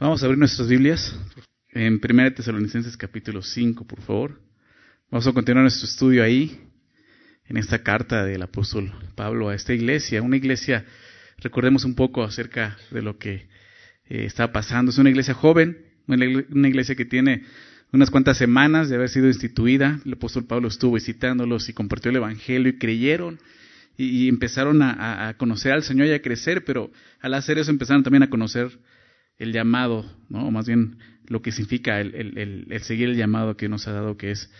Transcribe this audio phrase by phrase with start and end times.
[0.00, 1.14] Vamos a abrir nuestras Biblias
[1.72, 4.40] en 1 Tesalonicenses capítulo 5, por favor.
[5.10, 6.58] Vamos a continuar nuestro estudio ahí,
[7.46, 10.22] en esta carta del apóstol Pablo a esta iglesia.
[10.22, 10.86] Una iglesia,
[11.36, 13.46] recordemos un poco acerca de lo que
[14.08, 14.90] eh, está pasando.
[14.90, 17.44] Es una iglesia joven, una iglesia que tiene
[17.92, 20.00] unas cuantas semanas de haber sido instituida.
[20.06, 23.38] El apóstol Pablo estuvo visitándolos y compartió el Evangelio y creyeron
[23.98, 26.90] y, empezaron a, conocer al Señor y a crecer, pero
[27.20, 28.70] al hacer eso empezaron también a conocer
[29.40, 30.46] el llamado, ¿no?
[30.46, 34.30] o más bien lo que significa el, seguir el llamado que nos ha dado, que
[34.30, 34.50] es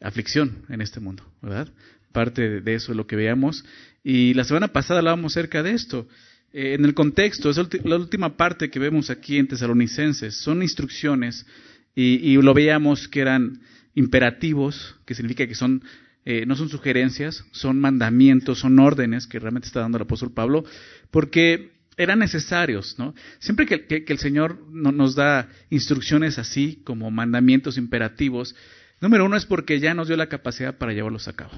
[0.00, 1.68] aflicción en este mundo, ¿verdad?
[2.12, 3.64] Parte de eso es lo que veamos.
[4.02, 6.08] Y la semana pasada hablábamos acerca de esto.
[6.52, 10.36] Eh, en el contexto, es la última parte que vemos aquí en Tesalonicenses.
[10.36, 11.46] Son instrucciones
[11.94, 13.60] y, lo veíamos que eran
[13.94, 15.82] imperativos, que significa que son
[16.24, 20.64] eh, no son sugerencias, son mandamientos, son órdenes que realmente está dando el apóstol Pablo,
[21.10, 23.14] porque eran necesarios, ¿no?
[23.38, 28.54] Siempre que, el Señor nos da instrucciones así, como mandamientos imperativos,
[29.00, 31.52] número uno es porque ya nos dio la capacidad para llevarlos a cabo.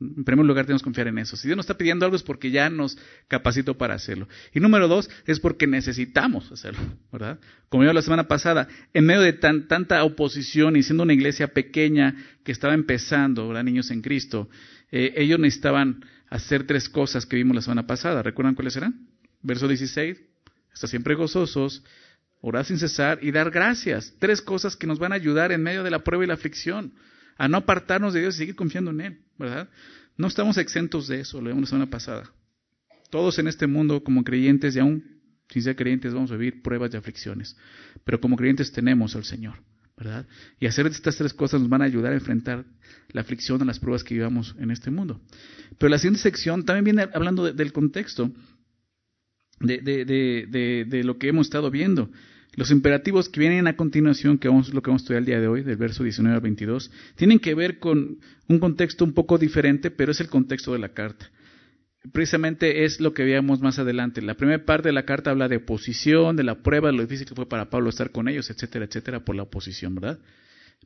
[0.00, 1.36] En primer lugar, tenemos que confiar en eso.
[1.36, 4.28] Si Dios nos está pidiendo algo es porque ya nos capacitó para hacerlo.
[4.52, 6.80] Y número dos, es porque necesitamos hacerlo,
[7.12, 7.38] ¿verdad?
[7.68, 12.16] Como yo la semana pasada, en medio de tanta oposición y siendo una iglesia pequeña
[12.42, 13.62] que estaba empezando, ¿verdad?
[13.62, 14.50] Niños en Cristo,
[14.90, 18.22] eh, ellos necesitaban hacer tres cosas que vimos la semana pasada.
[18.22, 19.11] ¿Recuerdan cuáles eran?
[19.42, 20.18] Verso 16,
[20.72, 21.82] está siempre gozosos,
[22.40, 24.14] orar sin cesar y dar gracias.
[24.18, 26.92] Tres cosas que nos van a ayudar en medio de la prueba y la aflicción,
[27.36, 29.68] a no apartarnos de Dios y seguir confiando en Él, ¿verdad?
[30.16, 32.30] No estamos exentos de eso, lo vimos la semana pasada.
[33.10, 35.12] Todos en este mundo, como creyentes y aún
[35.52, 37.56] sin ser creyentes, vamos a vivir pruebas y aflicciones.
[38.04, 39.56] Pero como creyentes tenemos al Señor,
[39.98, 40.26] ¿verdad?
[40.58, 42.64] Y hacer estas tres cosas nos van a ayudar a enfrentar
[43.10, 45.20] la aflicción a las pruebas que vivamos en este mundo.
[45.76, 48.32] Pero la siguiente sección también viene hablando del contexto
[49.62, 52.10] de, de, de, lo que hemos estado viendo.
[52.54, 55.40] Los imperativos que vienen a continuación, que vamos, lo que vamos a estudiar el día
[55.40, 58.18] de hoy, del verso 19 al 22, tienen que ver con
[58.48, 61.30] un contexto un poco diferente, pero es el contexto de la carta.
[62.12, 64.20] Precisamente es lo que veamos más adelante.
[64.20, 67.26] La primera parte de la carta habla de oposición, de la prueba, de lo difícil
[67.26, 70.18] que fue para Pablo estar con ellos, etcétera, etcétera, por la oposición, ¿verdad?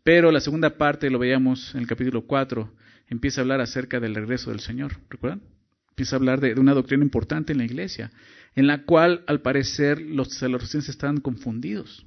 [0.04, 2.70] Pero la segunda parte, lo veíamos en el capítulo 4,
[3.08, 5.42] empieza a hablar acerca del regreso del Señor, ¿recuerdan?
[5.90, 8.12] Empieza a hablar de una doctrina importante en la iglesia,
[8.56, 12.04] en la cual al parecer los tesalonicenses estaban confundidos.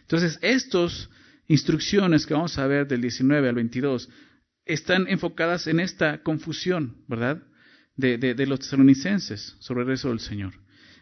[0.00, 1.10] Entonces, estas
[1.46, 4.08] instrucciones que vamos a ver del 19 al 22
[4.64, 7.42] están enfocadas en esta confusión, ¿verdad?
[7.96, 10.54] De, los tesalonicenses sobre el rezo del Señor.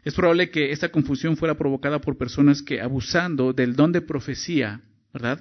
[0.04, 4.82] Es probable que esta confusión fuera provocada por personas que, abusando del don de profecía,
[5.14, 5.40] ¿verdad?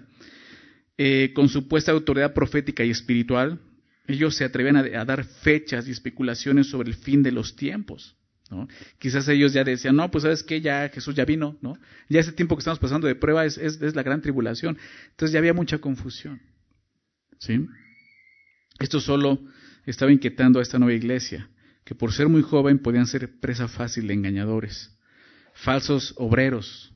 [0.97, 3.59] Eh, con supuesta autoridad profética y espiritual,
[4.07, 8.15] ellos se atrevían a, dar fechas y especulaciones sobre el fin de los tiempos.
[8.99, 11.77] Quizás ellos ya decían, no, pues sabes que ya Jesús ya vino, ¿no?
[12.09, 14.77] Ya ese tiempo que estamos pasando de prueba es, la gran tribulación.
[15.11, 16.41] Entonces ya había mucha confusión.
[17.39, 17.65] ¿Sí?
[18.79, 19.39] Esto solo
[19.85, 21.49] estaba inquietando a esta nueva iglesia,
[21.85, 24.95] que por ser muy joven podían ser presa fácil de engañadores,
[25.53, 26.93] falsos obreros,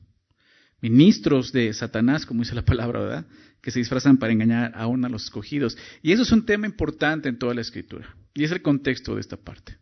[0.80, 3.26] ministros de Satanás, como dice la palabra, ¿verdad?
[3.60, 5.76] Que se disfrazan para engañar aún a los escogidos.
[6.02, 8.14] Y eso es un tema importante en toda la escritura.
[8.34, 9.78] Y es el contexto de esta parte.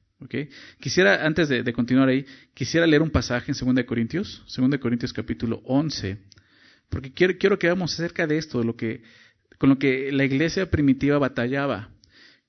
[0.81, 5.61] Quisiera, antes de, continuar ahí, quisiera leer un pasaje en 2 Corintios, 2 Corintios capítulo
[5.65, 6.19] 11,
[6.89, 9.03] porque quiero, quiero que veamos acerca de esto, lo que,
[9.59, 11.91] con lo que la iglesia primitiva batallaba,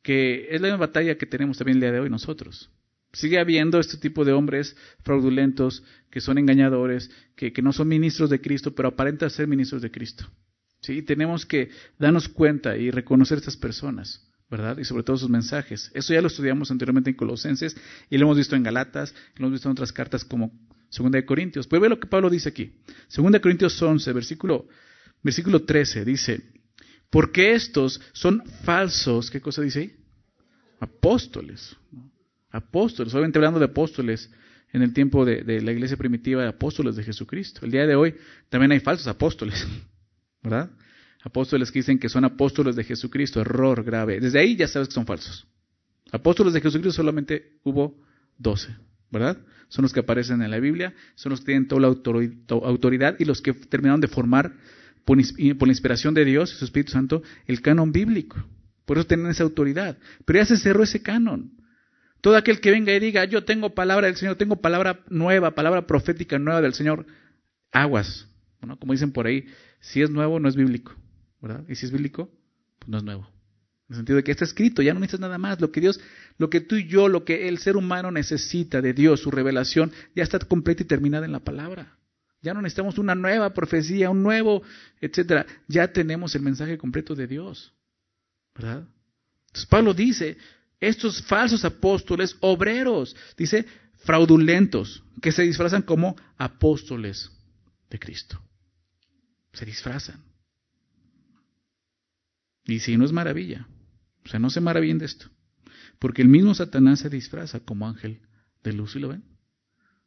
[0.02, 2.70] que es la misma batalla que tenemos también el día de hoy nosotros.
[3.12, 8.30] Sigue habiendo este tipo de hombres fraudulentos, que son engañadores, que, que no son ministros
[8.30, 10.30] de Cristo, pero aparentan ser ministros de Cristo.
[10.82, 11.02] ¿Sí?
[11.02, 14.22] Tenemos que darnos cuenta y reconocer a estas personas.
[14.50, 14.78] ¿Verdad?
[14.78, 15.92] Y sobre todo sus mensajes.
[15.94, 17.76] Eso ya lo estudiamos anteriormente en Colosenses
[18.10, 20.52] y lo hemos visto en Galatas, lo hemos visto en otras cartas como
[20.90, 21.68] Segunda de Corintios.
[21.68, 22.74] Pues ve lo que Pablo dice aquí.
[23.08, 24.68] Segunda Corintios 11, versículo,
[25.24, 26.42] versículo 13, dice,
[27.10, 29.96] porque estos son falsos, ¿qué cosa dice ahí?
[30.80, 31.76] Apóstoles.
[32.52, 34.30] Apóstoles, obviamente hablando de apóstoles
[34.72, 37.66] en el tiempo de, de la iglesia primitiva, de apóstoles de Jesucristo.
[37.66, 38.16] El día de hoy
[38.50, 39.66] también hay falsos apóstoles,
[40.44, 40.72] ¿verdad?
[41.26, 44.20] Apóstoles que dicen que son apóstoles de Jesucristo, error grave.
[44.20, 45.48] Desde ahí ya sabes que son falsos.
[46.12, 48.00] Apóstoles de Jesucristo solamente hubo
[48.38, 48.76] doce,
[49.10, 49.38] ¿verdad?
[49.68, 53.26] Son los que aparecen en la Biblia, son los que tienen toda la autoridad y
[53.26, 54.54] los que terminaron de formar
[55.04, 58.38] por, la inspiración de Dios y su Espíritu Santo el canon bíblico.
[58.86, 59.98] Por eso tienen esa autoridad.
[60.26, 61.54] Pero ya se cerró ese canon.
[62.22, 65.88] Todo aquel que venga y diga, yo tengo palabra del Señor, tengo palabra nueva, palabra
[65.88, 67.08] profética nueva del Señor,
[67.72, 68.28] aguas.
[68.62, 69.48] Bueno, como dicen por ahí,
[69.80, 70.96] si es nuevo, no es bíblico.
[71.68, 72.30] Y si es bíblico,
[72.80, 73.28] pues no es nuevo.
[73.88, 75.62] En el sentido de que está escrito, ya no necesitas nada más.
[75.62, 76.00] Lo que Dios,
[76.38, 79.92] lo que tú y yo, lo que el ser humano necesita de Dios, su revelación,
[80.16, 81.98] ya está completa y terminada en la palabra.
[82.42, 84.64] Ya no necesitamos una nueva profecía, un nuevo,
[85.02, 85.46] etcétera.
[85.68, 87.74] Ya tenemos el mensaje completo de Dios.
[88.56, 88.88] ¿Verdad?
[89.48, 90.38] Entonces Pablo dice,
[90.80, 93.66] estos falsos apóstoles, obreros, dice,
[94.00, 97.32] fraudulentos, que se disfrazan como apóstoles
[97.90, 98.42] de Cristo.
[99.54, 100.25] Se disfrazan.
[102.66, 103.68] Y si no es maravilla,
[104.26, 105.30] o sea, no se maravillen de esto,
[106.00, 108.22] porque el mismo Satanás se disfraza como ángel
[108.64, 109.24] de luz, ¿y lo ven?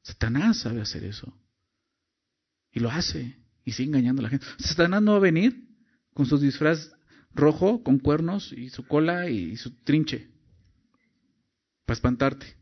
[0.02, 1.36] Satanás sabe hacer eso.
[2.72, 4.46] Y lo hace, y sigue engañando a la gente.
[4.58, 5.68] Satanás no va a venir
[6.14, 6.90] con su disfraz
[7.32, 10.30] rojo, con cuernos, y su cola y su trinche,
[11.86, 12.56] para espantarte.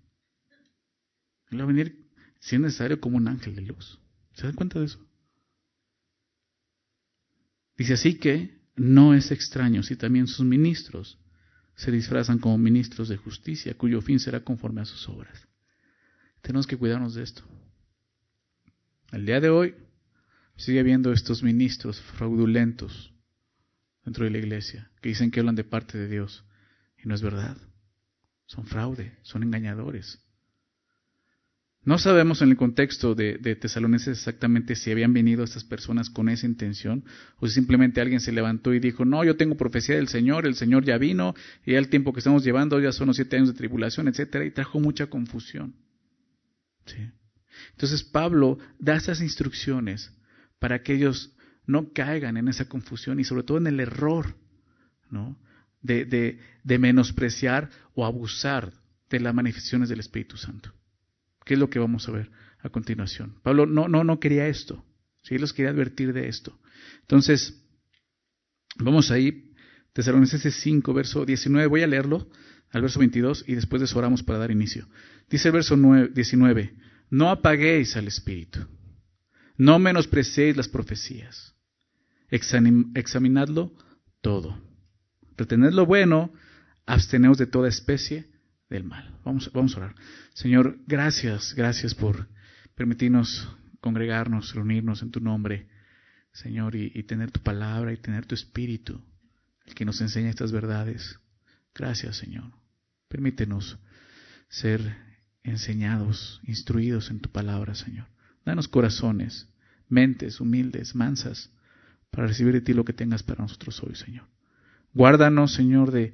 [1.51, 2.11] Él va a venir,
[2.41, 3.99] si es necesario, como un ángel de luz.
[4.35, 5.01] ¿Se dan cuenta de eso?
[7.77, 11.19] Dice así que no es extraño si también sus ministros
[11.75, 15.47] se disfrazan como ministros de justicia, cuyo fin será conforme a sus obras.
[16.43, 17.43] Tenemos que cuidarnos de esto.
[19.13, 19.75] El día de hoy
[20.57, 23.13] sigue habiendo estos ministros fraudulentos
[24.05, 26.45] dentro de la iglesia que dicen que hablan de parte de Dios
[27.03, 27.57] y no es verdad.
[28.47, 30.26] Son fraude, son engañadores.
[31.87, 36.45] No sabemos en el contexto de, de exactamente si habían venido estas personas con esa
[36.45, 37.05] intención
[37.39, 40.57] o si simplemente alguien se levantó y dijo, no, yo tengo profecía del Señor, el
[40.57, 43.51] Señor ya vino y ya el tiempo que estamos llevando ya son los siete años
[43.51, 45.77] de tribulación, etcétera, y trajo mucha confusión.
[47.71, 50.13] Entonces Pablo da esas instrucciones
[50.59, 51.37] para que ellos
[51.67, 54.35] no caigan en esa confusión y sobre todo en el error
[55.09, 55.39] ¿no?
[55.83, 56.05] de,
[56.65, 58.73] de menospreciar o abusar
[59.09, 60.76] de las manifestaciones del Espíritu Santo.
[61.47, 63.37] ¿Qué es lo que vamos a ver a continuación?
[63.45, 64.85] Pablo no, no, no quería esto.
[65.23, 66.59] Sí, los quería advertir de esto.
[67.03, 67.65] Entonces,
[68.79, 69.53] vamos ahí,
[69.93, 71.69] Tesalonicenses 5, verso 19.
[71.69, 72.29] Voy a leerlo
[72.73, 74.89] al verso 22 y después de eso oramos para dar inicio.
[75.31, 76.75] Dice el verso 19,
[77.11, 78.67] no apaguéis al Espíritu,
[79.57, 81.55] no menospreciéis las profecías,
[82.29, 83.73] examinadlo
[84.21, 84.61] todo,
[85.37, 86.33] retened lo bueno,
[86.87, 88.36] absteneos de toda especie
[88.69, 89.19] del mal.
[89.25, 89.95] Vamos, vamos a orar.
[90.35, 92.29] Señor, gracias, gracias por
[92.75, 93.49] permitirnos
[93.81, 95.69] congregarnos, reunirnos en tu nombre,
[96.33, 99.01] Señor, y, y, tener tu palabra y tener tu espíritu,
[99.65, 101.19] el que nos enseña estas verdades.
[101.75, 102.53] Gracias, Señor.
[103.09, 103.79] Permítenos
[104.49, 104.97] ser
[105.43, 108.07] enseñados, instruidos en tu palabra, Señor.
[108.45, 109.49] Danos corazones,
[109.89, 111.51] mentes humildes, mansas,
[112.11, 114.27] para recibir de ti lo que tengas para nosotros hoy, Señor.
[114.97, 116.13] Guárdanos, Señor, de,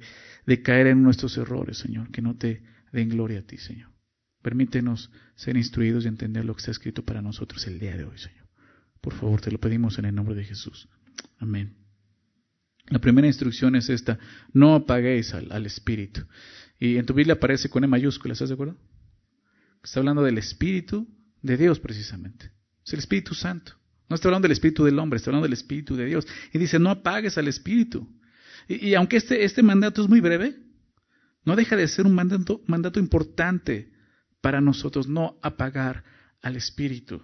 [0.61, 3.89] caer en nuestros errores, Señor, que no te den gloria a ti, Señor.
[4.41, 8.17] Permítenos ser instruidos y entender lo que está escrito para nosotros el día de hoy,
[8.17, 8.45] Señor.
[8.99, 10.89] Por favor, te lo pedimos en el nombre de Jesús.
[11.37, 11.77] Amén.
[12.87, 14.19] La primera instrucción es esta,
[14.51, 16.27] no apaguéis al, al Espíritu.
[16.77, 18.77] Y en tu Biblia aparece con E mayúscula, ¿estás de acuerdo?
[19.81, 21.07] Está hablando del Espíritu
[21.41, 22.51] de Dios precisamente.
[22.85, 23.77] Es el Espíritu Santo.
[24.09, 26.27] No está hablando del Espíritu del hombre, está hablando del Espíritu de Dios.
[26.51, 28.09] Y dice, no apagues al Espíritu.
[28.67, 30.55] Y, aunque este, este mandato es muy breve,
[31.45, 33.91] no deja de ser un mandato, mandato importante
[34.41, 36.03] para nosotros, no apagar
[36.41, 37.21] al Espíritu.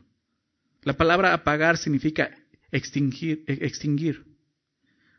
[0.83, 2.31] La palabra apagar significa
[2.71, 4.25] extinguir, e, extinguir,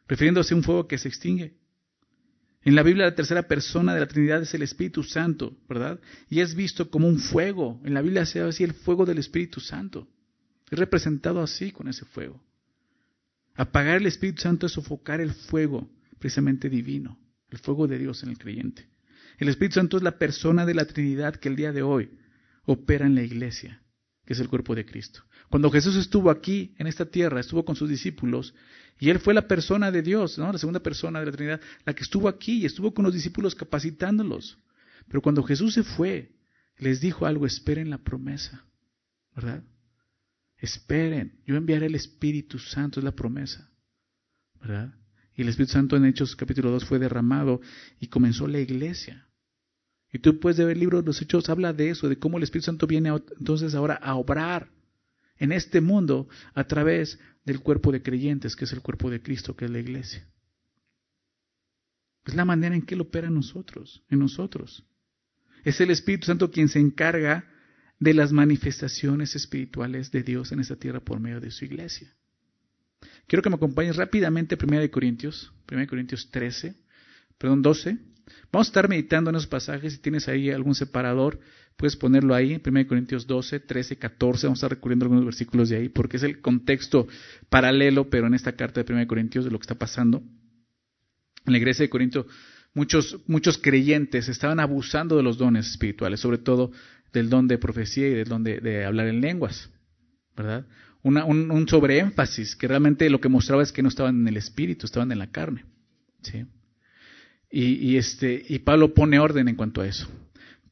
[0.08, 1.56] refiriéndose a un fuego que se extingue.
[2.62, 5.98] En la Biblia la tercera persona de la Trinidad es el Espíritu Santo, ¿verdad?
[6.28, 7.80] Y es visto como un fuego.
[7.84, 10.08] En la Biblia se llama así el fuego del Espíritu Santo.
[10.70, 12.42] Es representado así con ese fuego.
[13.54, 17.18] Apagar el Espíritu Santo es sofocar el fuego precisamente divino,
[17.50, 18.88] el fuego de Dios en el creyente.
[19.38, 22.10] El Espíritu Santo es la persona de la Trinidad que el día de hoy
[22.64, 23.82] opera en la iglesia,
[24.24, 25.24] que es el cuerpo de Cristo.
[25.48, 28.54] Cuando Jesús estuvo aquí, en esta tierra, estuvo con sus discípulos,
[29.00, 30.52] y Él fue la persona de Dios, ¿no?
[30.52, 33.54] la segunda persona de la Trinidad, la que estuvo aquí y estuvo con los discípulos
[33.54, 34.58] capacitándolos.
[35.08, 36.36] Pero cuando Jesús se fue,
[36.76, 38.66] les dijo algo, esperen la promesa,
[39.34, 39.64] ¿verdad?
[40.58, 43.70] Esperen, yo enviaré el Espíritu Santo, es la promesa,
[44.60, 44.94] ¿verdad?
[45.40, 47.62] Y el Espíritu Santo en Hechos capítulo 2 fue derramado
[47.98, 49.26] y comenzó la iglesia.
[50.12, 52.42] Y tú puedes ver el libro de los Hechos, habla de eso, de cómo el
[52.42, 54.68] Espíritu Santo viene entonces ahora a obrar
[55.38, 59.56] en este mundo a través del cuerpo de creyentes, que es el cuerpo de Cristo,
[59.56, 60.28] que es la iglesia.
[62.26, 64.84] Es la manera en que Él opera en nosotros, en nosotros.
[65.64, 67.46] Es el Espíritu Santo quien se encarga
[67.98, 72.14] de las manifestaciones espirituales de Dios en esta tierra por medio de su iglesia.
[73.30, 76.74] Quiero que me acompañes rápidamente a 1 Corintios, 1 Corintios 13,
[77.38, 77.96] perdón, 12.
[78.50, 79.92] Vamos a estar meditando en esos pasajes.
[79.92, 81.38] Si tienes ahí algún separador,
[81.76, 84.48] puedes ponerlo ahí, 1 Corintios 12, 13, 14.
[84.48, 87.06] Vamos a estar recurriendo algunos versículos de ahí, porque es el contexto
[87.48, 90.24] paralelo, pero en esta carta de 1 Corintios, de lo que está pasando.
[91.46, 92.26] En la iglesia de Corinto,
[92.74, 96.72] muchos, muchos creyentes estaban abusando de los dones espirituales, sobre todo
[97.12, 99.70] del don de profecía y del don de, de hablar en lenguas,
[100.42, 100.66] ¿verdad?
[101.02, 105.10] un, sobreénfasis, que realmente lo que mostraba es que no estaban en el espíritu, estaban
[105.12, 105.64] en la carne.
[106.22, 106.44] ¿sí?
[107.50, 110.08] Y, este, y Pablo pone orden en cuanto a eso.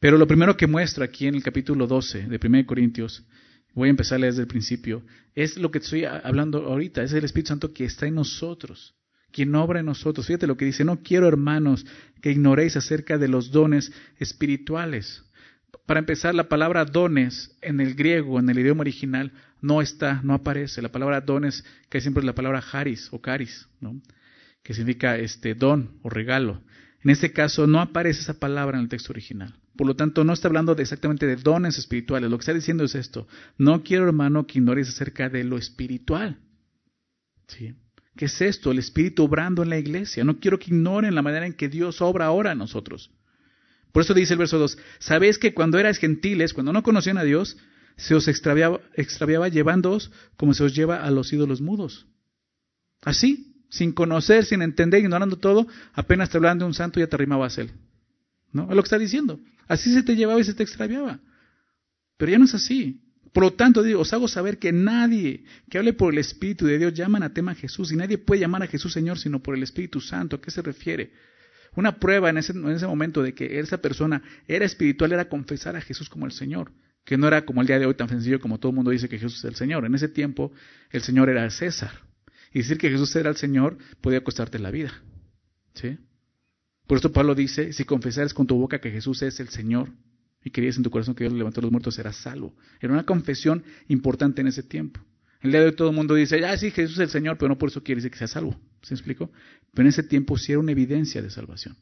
[0.01, 3.27] Pero lo primero que muestra aquí en el capítulo 12 de 1 Corintios,
[3.75, 5.03] voy a empezar desde el principio,
[5.35, 8.95] es lo que estoy hablando ahorita, es el Espíritu Santo que está en nosotros,
[9.33, 10.27] quien obra en nosotros.
[10.27, 11.85] Fíjate lo que dice, no quiero hermanos
[12.23, 15.25] que ignoréis acerca de los dones espirituales.
[15.89, 20.35] Para empezar, la palabra dones en el griego, en el idioma original, no está, no
[20.35, 20.83] aparece.
[20.83, 23.99] La palabra dones, que siempre es la palabra haris o caris, ¿no?
[24.63, 26.61] que significa este don o regalo.
[27.03, 29.55] En este caso no aparece esa palabra en el texto original.
[29.79, 32.31] Por lo tanto, no está hablando exactamente de dones espirituales.
[32.31, 33.27] Lo que está diciendo es esto.
[33.57, 36.39] No quiero, hermano, que ignores acerca de lo espiritual.
[37.47, 37.75] ¿Sí?
[38.15, 38.73] ¿Qué es esto?
[38.73, 40.23] El Espíritu obrando en la iglesia.
[40.23, 43.11] No quiero que ignoren la manera en que Dios obra ahora en nosotros.
[43.93, 47.25] Por eso dice el verso 2, sabéis que cuando erais gentiles, cuando no conocían a
[47.25, 47.57] Dios,
[47.97, 52.07] se os extraviaba, extraviaba llevándoos como se os lleva a los ídolos mudos.
[53.03, 57.17] Así, sin conocer, sin entender, ignorando todo, apenas te hablaban de un santo ya te
[57.17, 57.73] arrimabas a él.
[58.53, 58.65] ¿No?
[58.71, 59.41] Es lo que está diciendo.
[59.67, 61.21] Así se te llevaba y se te extraviaba.
[62.17, 63.03] Pero ya no es así.
[63.33, 66.79] Por lo tanto, digo, os hago saber que nadie que hable por el Espíritu de
[66.79, 69.55] Dios llama a tema a Jesús y nadie puede llamar a Jesús Señor sino por
[69.55, 70.37] el Espíritu Santo.
[70.37, 71.13] ¿A qué se refiere?
[71.75, 75.77] Una prueba en ese, en ese momento de que esa persona era espiritual era confesar
[75.77, 76.73] a Jesús como el Señor,
[77.05, 79.09] que no era como el día de hoy tan sencillo como todo el mundo dice
[79.09, 79.85] que Jesús es el Señor.
[79.85, 80.53] En ese tiempo
[80.91, 81.93] el Señor era César.
[82.53, 84.93] Y decir que Jesús era el Señor podía costarte la vida.
[85.75, 85.99] ¿Sí?
[86.87, 89.91] Por esto Pablo dice, si confesares con tu boca que Jesús es el Señor
[90.43, 92.55] y creías en tu corazón que Dios levantó a los muertos, serás salvo.
[92.81, 95.01] Era una confesión importante en ese tiempo.
[95.41, 97.51] El día de hoy todo el mundo dice, ah, sí, Jesús es el Señor, pero
[97.51, 98.59] no por eso quiere decir que sea salvo.
[98.89, 99.31] ¿Se explico?
[99.75, 101.77] Pero en ese tiempo sí era una evidencia de salvación.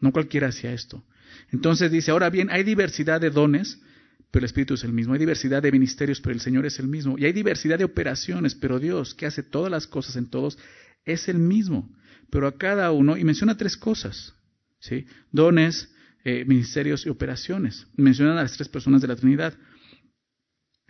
[0.00, 1.04] No cualquiera hacía esto.
[1.52, 3.82] Entonces dice, ahora bien, hay diversidad de dones,
[4.30, 5.12] pero el Espíritu es el mismo.
[5.12, 7.18] Hay diversidad de ministerios, pero el Señor es el mismo.
[7.18, 10.58] Y hay diversidad de operaciones, pero Dios, que hace todas las cosas en todos,
[11.04, 11.94] es el mismo.
[12.30, 14.34] Pero a cada uno, y menciona tres cosas,
[14.80, 15.04] ¿sí?
[15.30, 15.92] Dones,
[16.24, 17.86] eh, ministerios y operaciones.
[17.94, 19.52] Menciona a las tres personas de la Trinidad.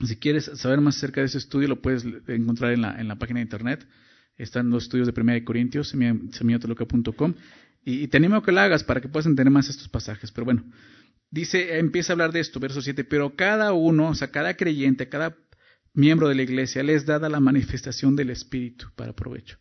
[0.06, 3.18] Si quieres saber más acerca de ese estudio, lo puedes encontrar en la, en la
[3.18, 3.84] página de internet.
[4.38, 7.34] Están los estudios de 1 Corintios, semiotoloca.com.
[7.84, 10.30] Y, y te animo a que lo hagas para que puedas entender más estos pasajes.
[10.30, 10.64] Pero bueno,
[11.30, 13.04] dice, empieza a hablar de esto, verso 7.
[13.04, 15.36] Pero cada uno, o sea, cada creyente, cada
[15.92, 19.58] miembro de la iglesia, les dada la manifestación del Espíritu para provecho.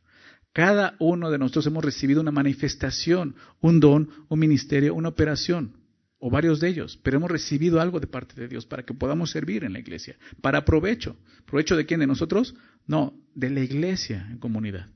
[0.54, 5.87] Cada uno de nosotros hemos recibido una manifestación, un don, un ministerio, una operación
[6.20, 9.32] o varios de ellos, pero hemos recibido algo de parte de Dios para que podamos
[9.32, 11.18] servir en la iglesia, para provecho.
[11.46, 12.00] ¿Provecho de quién?
[12.00, 12.56] ¿De nosotros?
[12.88, 14.88] No, de la iglesia en comunidad.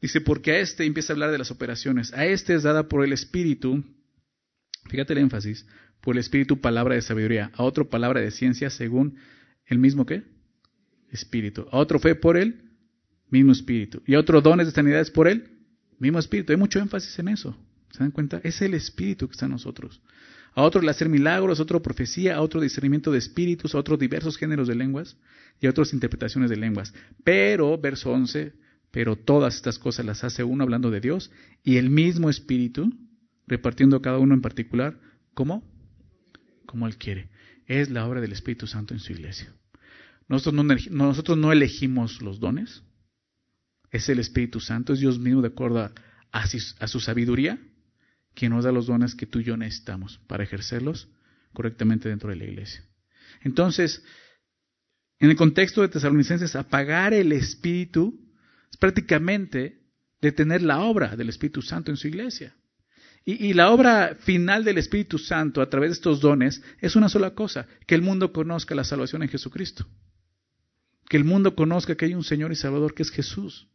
[0.00, 3.04] Dice, porque a este empieza a hablar de las operaciones, a este es dada por
[3.04, 3.84] el Espíritu,
[4.88, 5.66] fíjate el énfasis,
[6.00, 9.18] por el Espíritu palabra de sabiduría, a otro palabra de ciencia según
[9.66, 10.24] el mismo qué?
[11.10, 12.70] Espíritu, a otro fe por el
[13.28, 15.50] mismo Espíritu, y a otro dones de sanidades por el
[15.98, 16.52] mismo Espíritu.
[16.52, 17.54] Hay mucho énfasis en eso.
[17.90, 18.40] ¿Se dan cuenta?
[18.44, 20.00] Es el Espíritu que está en nosotros.
[20.54, 23.98] A otro el hacer milagros, a otro profecía, a otro discernimiento de espíritus, a otros
[23.98, 25.16] diversos géneros de lenguas
[25.60, 26.92] y a otras interpretaciones de lenguas.
[27.22, 28.52] Pero, verso 11,
[28.90, 31.30] pero todas estas cosas las hace uno hablando de Dios
[31.62, 32.92] y el mismo Espíritu
[33.46, 34.98] repartiendo a cada uno en particular,
[35.34, 35.64] ¿cómo?
[36.66, 37.30] Como Él quiere.
[37.66, 39.52] Es la obra del Espíritu Santo en su iglesia.
[40.28, 42.82] Nosotros no, nosotros no elegimos los dones,
[43.90, 45.90] es el Espíritu Santo, es Dios mismo de acuerdo
[46.30, 47.58] a su sabiduría
[48.40, 51.08] que nos da los dones que tú y yo necesitamos para ejercerlos
[51.52, 52.82] correctamente dentro de la iglesia.
[53.42, 54.02] Entonces,
[55.18, 58.18] en el contexto de Tesalonicenses, apagar el Espíritu
[58.70, 59.82] es prácticamente
[60.22, 62.56] detener la obra del Espíritu Santo en su iglesia.
[63.26, 67.10] Y, y, la obra final del Espíritu Santo a través de estos dones es una
[67.10, 69.86] sola cosa, que el mundo conozca la salvación en Jesucristo.
[71.10, 73.68] Que el mundo conozca que hay un Señor y Salvador que es Jesús.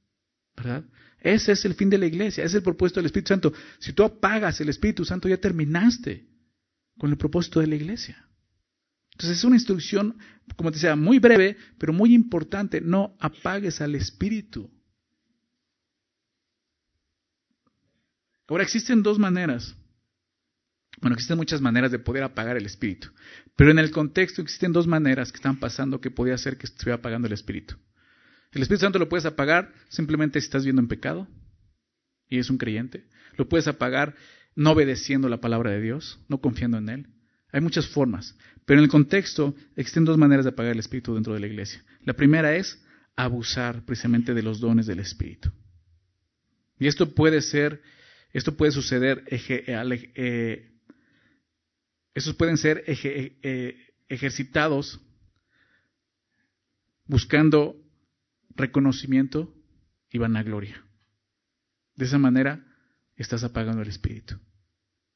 [0.55, 0.85] ¿Verdad?
[1.19, 3.53] Ese es el fin de la iglesia, ese es el propósito del Espíritu Santo.
[3.79, 6.27] Si tú apagas el Espíritu Santo, ya terminaste
[6.97, 8.25] con el propósito de la iglesia.
[9.13, 10.17] Entonces es una instrucción,
[10.55, 12.81] como te decía, muy breve, pero muy importante.
[12.81, 14.69] No apagues al Espíritu.
[18.47, 19.75] Ahora existen dos maneras.
[21.01, 23.09] Bueno, existen muchas maneras de poder apagar el Espíritu.
[23.55, 26.97] Pero en el contexto existen dos maneras que están pasando que podía hacer que estuviera
[26.97, 27.75] apagando el Espíritu.
[28.55, 31.27] El Espíritu Santo lo puedes apagar simplemente si estás viendo en pecado
[32.29, 33.05] y es un creyente.
[33.35, 34.15] Lo puedes apagar
[34.55, 37.07] no obedeciendo la palabra de Dios, no confiando en Él.
[37.51, 41.33] Hay muchas formas, pero en el contexto existen dos maneras de apagar el Espíritu dentro
[41.33, 41.83] de la iglesia.
[42.05, 42.81] La primera es
[43.17, 45.51] abusar precisamente de los dones del Espíritu.
[46.79, 47.81] Y esto puede ser,
[48.31, 50.71] esto puede suceder, eh,
[52.13, 55.01] estos pueden ser eh, ejercitados
[57.05, 57.84] buscando
[58.55, 59.53] reconocimiento
[60.09, 60.83] y vanagloria.
[61.95, 62.65] De esa manera
[63.15, 64.35] estás apagando el espíritu.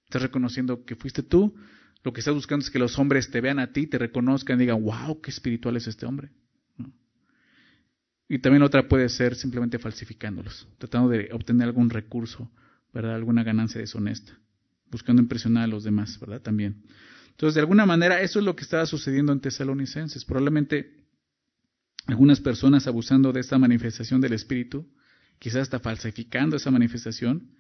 [0.05, 1.55] Estás reconociendo que fuiste tú,
[2.03, 4.62] lo que estás buscando es que los hombres te vean a ti, te reconozcan y
[4.62, 6.31] digan, wow, qué espiritual es este hombre.
[8.27, 12.51] Y también otra puede ser simplemente falsificándolos, tratando de obtener algún recurso,
[12.93, 13.15] ¿verdad?
[13.15, 14.38] Alguna ganancia deshonesta,
[14.91, 16.39] buscando impresionar a los demás, ¿verdad?
[16.41, 16.84] También.
[17.31, 20.25] Entonces, de alguna manera, eso es lo que estaba sucediendo en Tesalonicenses.
[20.25, 20.99] Probablemente
[22.10, 24.88] algunas personas abusando de esta manifestación del Espíritu,
[25.38, 27.51] quizás hasta falsificando esa manifestación,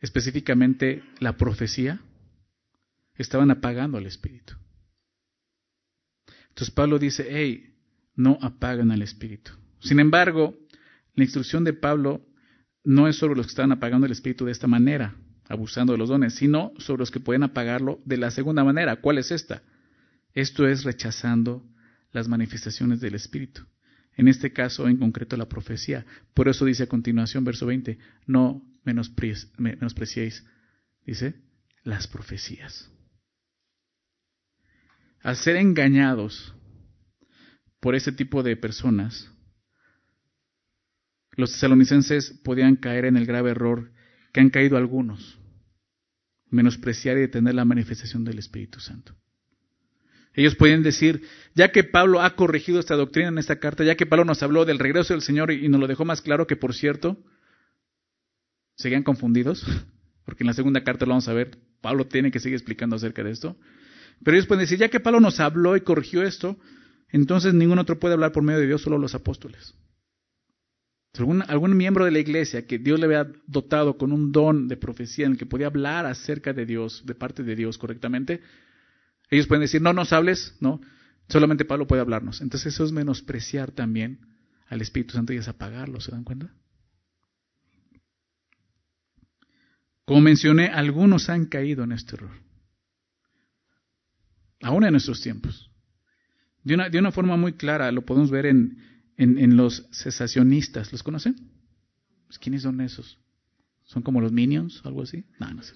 [0.00, 2.00] específicamente la profecía,
[3.16, 4.54] estaban apagando al Espíritu.
[6.50, 7.74] Entonces Pablo dice, hey,
[8.14, 9.50] no apagan al Espíritu.
[9.80, 10.56] Sin embargo,
[11.14, 12.24] la instrucción de Pablo
[12.84, 15.16] no es sobre los que estaban apagando el Espíritu de esta manera,
[15.48, 19.00] abusando de los dones, sino sobre los que pueden apagarlo de la segunda manera.
[19.00, 19.62] ¿Cuál es esta?
[20.34, 21.64] Esto es rechazando
[22.12, 23.62] las manifestaciones del Espíritu.
[24.16, 26.06] En este caso, en concreto, la profecía.
[26.32, 30.44] Por eso dice a continuación, verso 20, no menospreciéis,
[31.04, 31.34] dice,
[31.82, 32.90] las profecías.
[35.22, 36.54] Al ser engañados
[37.80, 39.30] por ese tipo de personas,
[41.32, 43.92] los tesalonicenses podían caer en el grave error
[44.32, 45.38] que han caído algunos,
[46.48, 49.14] menospreciar y detener la manifestación del Espíritu Santo.
[50.36, 51.22] Ellos pueden decir,
[51.54, 54.66] ya que Pablo ha corregido esta doctrina en esta carta, ya que Pablo nos habló
[54.66, 57.16] del regreso del Señor y nos lo dejó más claro que, por cierto,
[58.76, 59.64] seguían confundidos,
[60.26, 63.24] porque en la segunda carta lo vamos a ver, Pablo tiene que seguir explicando acerca
[63.24, 63.56] de esto.
[64.22, 66.58] Pero ellos pueden decir, ya que Pablo nos habló y corrigió esto,
[67.08, 69.74] entonces ningún otro puede hablar por medio de Dios, solo los apóstoles.
[71.18, 74.76] Algún, algún, miembro de la iglesia que Dios le había dotado con un don de
[74.76, 78.42] profecía en el que podía hablar acerca de Dios, de parte de Dios correctamente,
[79.30, 80.80] ellos pueden decir, no nos hables, no,
[81.28, 82.40] solamente Pablo puede hablarnos.
[82.40, 84.20] Entonces eso es menospreciar también
[84.68, 86.52] al Espíritu Santo y es apagarlo, ¿se dan cuenta?
[90.04, 92.30] Como mencioné, algunos han caído en este error.
[94.62, 95.70] Aún en nuestros tiempos.
[96.62, 98.78] De una, de una forma muy clara, lo podemos ver en,
[99.16, 100.92] en, los cesacionistas.
[100.92, 101.36] ¿Los conocen?
[102.26, 103.18] Pues, ¿Quiénes son esos?
[103.84, 105.24] ¿Son como los minions o algo así?
[105.38, 105.74] No, no sé.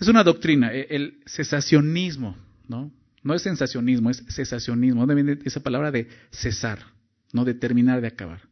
[0.00, 2.36] Es una doctrina, e, el cesacionismo,
[2.68, 2.90] ¿no?
[3.22, 5.00] No es sensacionismo, es cesacionismo.
[5.00, 6.78] ¿Dónde viene esa palabra de cesar,
[7.32, 8.48] no de terminar, de acabar?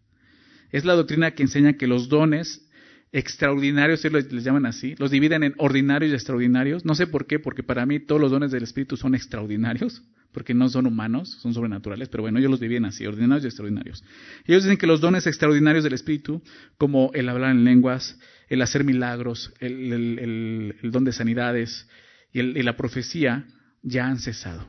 [0.70, 2.68] Es la doctrina que enseña que los dones
[3.12, 6.84] extraordinarios, les, les llaman así, los dividen en ordinarios y extraordinarios.
[6.84, 10.02] No sé por qué, porque para mí todos los dones del Espíritu son extraordinarios,
[10.32, 14.04] porque no son humanos, son sobrenaturales, pero bueno, ellos los dividen así, ordinarios y extraordinarios.
[14.44, 16.42] Ellos dicen que los dones extraordinarios del Espíritu,
[16.76, 21.88] como el hablar en lenguas, el hacer milagros, el, don de sanidades
[22.32, 23.46] y, y la profecía
[23.82, 24.66] ya han cesado.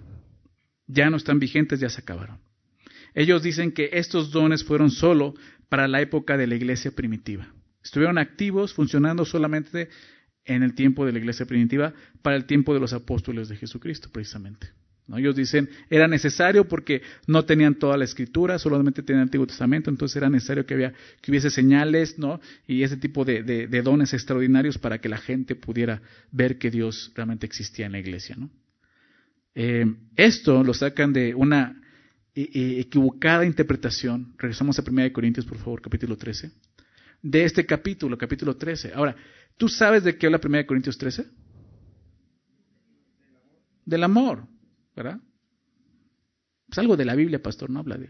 [0.88, 2.39] Ya no están vigentes, ya se acabaron.
[3.13, 5.34] Ellos dicen que estos dones fueron solo
[5.67, 7.54] para la época de la iglesia primitiva.
[7.84, 9.89] Estuvieron activos, funcionando solamente
[10.45, 14.10] en el tiempo de la iglesia primitiva, para el tiempo de los apóstoles de Jesucristo,
[14.12, 14.69] precisamente.
[15.17, 19.89] Ellos dicen, era necesario porque no tenían toda la escritura, solamente tenían el Antiguo Testamento,
[19.89, 22.39] entonces era necesario que, había, que hubiese señales ¿no?
[22.67, 27.45] y ese tipo de, dones extraordinarios para que la gente pudiera ver que Dios realmente
[27.45, 28.36] existía en la iglesia.
[28.38, 28.50] ¿no?
[29.56, 31.82] Eh, esto lo sacan de una
[32.36, 34.34] e, e, equivocada interpretación.
[34.38, 36.52] Regresamos a 1 Corintios, por favor, capítulo 13.
[37.22, 38.93] De este capítulo, capítulo 13.
[38.93, 39.15] Ahora,
[39.58, 41.26] ¿tú sabes de qué habla 1 Corintios 13?
[43.86, 44.48] Del amor.
[44.95, 45.19] ¿Verdad?
[46.71, 48.10] Es algo de la Biblia, pastor, no habla de...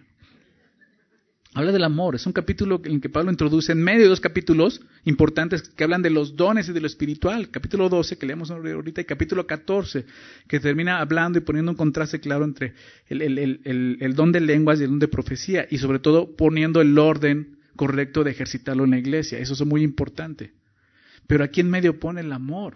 [1.55, 4.81] Habla del amor, es un capítulo en que Pablo introduce en medio de dos capítulos
[5.05, 7.49] importantes que hablan de los dones y de lo espiritual.
[7.49, 10.05] Capítulo 12, que leemos ahorita, y capítulo 14,
[10.47, 12.75] que termina hablando y poniendo un contraste claro entre
[13.07, 17.57] el, don de lenguas y el don de profecía, y sobre todo poniendo el orden
[17.75, 19.39] correcto de ejercitarlo en la iglesia.
[19.39, 20.53] Eso es muy importante.
[21.25, 22.75] Pero aquí en medio pone el amor.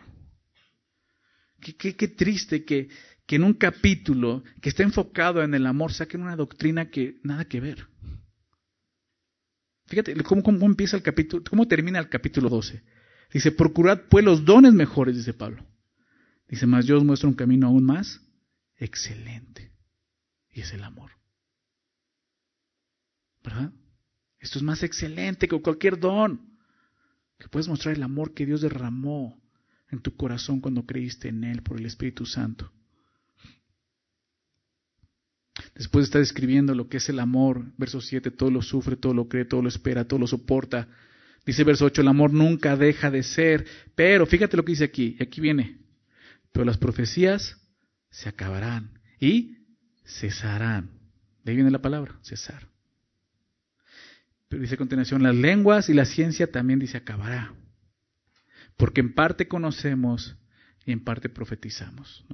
[1.62, 2.90] Qué, qué triste que,
[3.26, 7.46] que en un capítulo que está enfocado en el amor saquen una doctrina que nada
[7.46, 7.88] que ver.
[9.86, 12.84] Fíjate cómo, cómo empieza el capítulo, cómo termina el capítulo 12.
[13.32, 15.66] Dice, procurad pues los dones mejores, dice Pablo.
[16.48, 18.22] Dice, más yo os muestro un camino aún más
[18.78, 19.74] excelente.
[20.52, 21.12] Y es el amor.
[23.44, 23.74] ¿Verdad?
[24.40, 26.58] Esto es más excelente que cualquier don.
[27.40, 29.42] Que puedes mostrar el amor que Dios derramó
[29.90, 32.72] en tu corazón cuando creíste en Él por el Espíritu Santo.
[35.76, 37.64] Después está describiendo lo que es el amor.
[37.78, 40.88] Verso 7, todo lo sufre, todo lo cree, todo lo espera, todo lo soporta.
[41.46, 43.66] Dice verso 8, el amor nunca deja de ser.
[43.96, 45.78] Pero, fíjate lo que dice aquí, y aquí viene.
[46.52, 47.58] Pero las profecías
[48.10, 49.58] se acabarán y
[50.06, 50.90] cesarán.
[51.44, 52.68] De ahí viene la palabra, cesar.
[54.48, 57.54] Pero dice a continuación, las lenguas y la ciencia también dice acabará.
[58.78, 60.38] Porque en parte conocemos
[60.86, 62.26] y en parte profetizamos.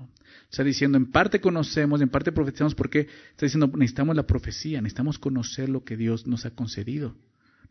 [0.49, 5.19] Está diciendo, en parte conocemos en parte profetizamos porque está diciendo, necesitamos la profecía, necesitamos
[5.19, 7.15] conocer lo que Dios nos ha concedido.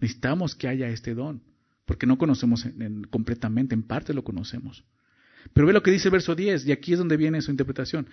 [0.00, 1.42] Necesitamos que haya este don,
[1.84, 2.66] porque no conocemos
[3.10, 4.84] completamente, en parte lo conocemos.
[5.52, 8.08] Pero ve lo que dice el verso 10, y aquí es donde viene su interpretación.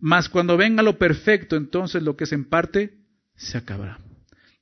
[0.00, 2.98] Mas cuando venga lo perfecto, entonces lo que es en parte
[3.36, 4.00] se acabará.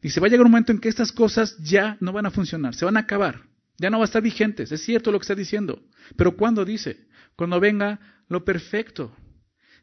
[0.03, 2.75] Dice, va a llegar un momento en que estas cosas ya no van a funcionar,
[2.75, 3.43] se van a acabar,
[3.79, 4.73] ya no va a estar vigentes.
[4.73, 5.83] Es cierto lo que está diciendo.
[6.17, 7.07] Pero ¿cuándo dice?
[7.41, 7.99] Cuando venga
[8.29, 9.17] lo perfecto.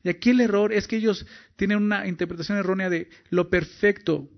[0.04, 4.30] Y aquí el error es que ellos tienen una interpretación errónea de lo perfecto,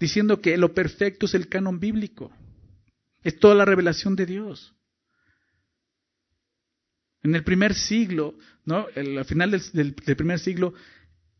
[0.00, 2.32] diciendo que lo perfecto es el canon bíblico.
[3.22, 4.74] Es toda la revelación de Dios.
[7.22, 8.86] En el primer siglo, ¿no?
[8.96, 10.72] al final del, primer siglo,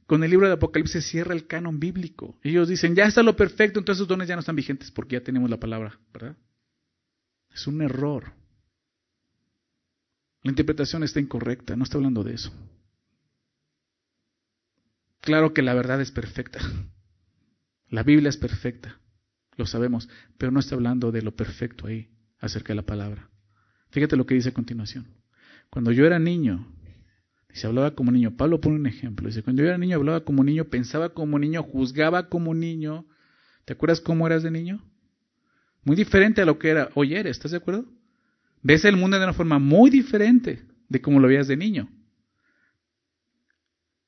[0.04, 2.38] con el libro de Apocalipsis cierra el canon bíblico.
[2.42, 5.22] Ellos dicen, ya está lo perfecto, entonces los dones ya no están vigentes porque ya
[5.22, 6.36] tenemos la palabra, ¿verdad?
[7.54, 8.34] Es un error.
[10.42, 12.52] La interpretación está incorrecta, no está hablando de eso.
[15.20, 16.58] Claro que la verdad es perfecta.
[17.88, 18.98] La Biblia es perfecta,
[19.56, 23.30] lo sabemos, pero no está hablando de lo perfecto ahí, acerca de la palabra.
[23.90, 25.06] Fíjate lo que dice a continuación.
[25.70, 26.74] Cuando yo era niño,
[27.52, 30.42] se hablaba como niño, Pablo pone un ejemplo, dice, cuando yo era niño hablaba como
[30.42, 33.06] niño, pensaba como niño, juzgaba como niño.
[33.64, 34.82] ¿Te acuerdas cómo eras de niño?
[35.84, 37.84] Muy diferente a lo que era hoy eres, ¿estás de acuerdo?
[38.62, 41.88] Ves el mundo de una forma muy diferente de como lo veías de niño.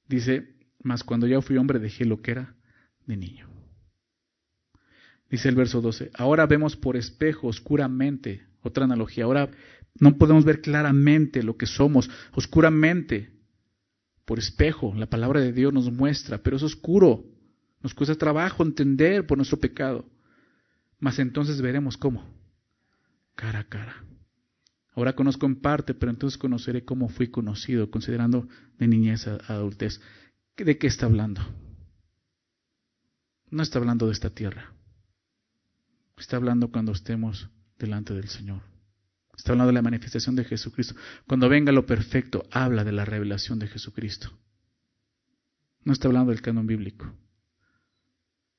[0.07, 2.55] Dice, mas cuando ya fui hombre dejé lo que era
[3.07, 3.49] de niño.
[5.31, 9.51] Dice el verso 12, ahora vemos por espejo oscuramente, otra analogía, ahora
[9.99, 13.33] no podemos ver claramente lo que somos, oscuramente,
[14.25, 17.25] por espejo, la palabra de Dios nos muestra, pero es oscuro,
[17.83, 20.09] nos cuesta trabajo entender por nuestro pecado,
[21.01, 22.25] mas entonces veremos cómo,
[23.35, 24.05] cara a cara.
[24.95, 30.01] Ahora conozco en parte, pero entonces conoceré cómo fui conocido, considerando de niñez a adultez.
[30.57, 31.43] ¿De qué está hablando?
[33.51, 34.73] No está hablando de esta tierra.
[36.17, 38.63] Está hablando cuando estemos delante del Señor.
[39.37, 40.95] Está hablando de la manifestación de Jesucristo.
[41.27, 44.31] Cuando venga lo perfecto, habla de la revelación de Jesucristo.
[45.83, 47.13] No está hablando del canon bíblico.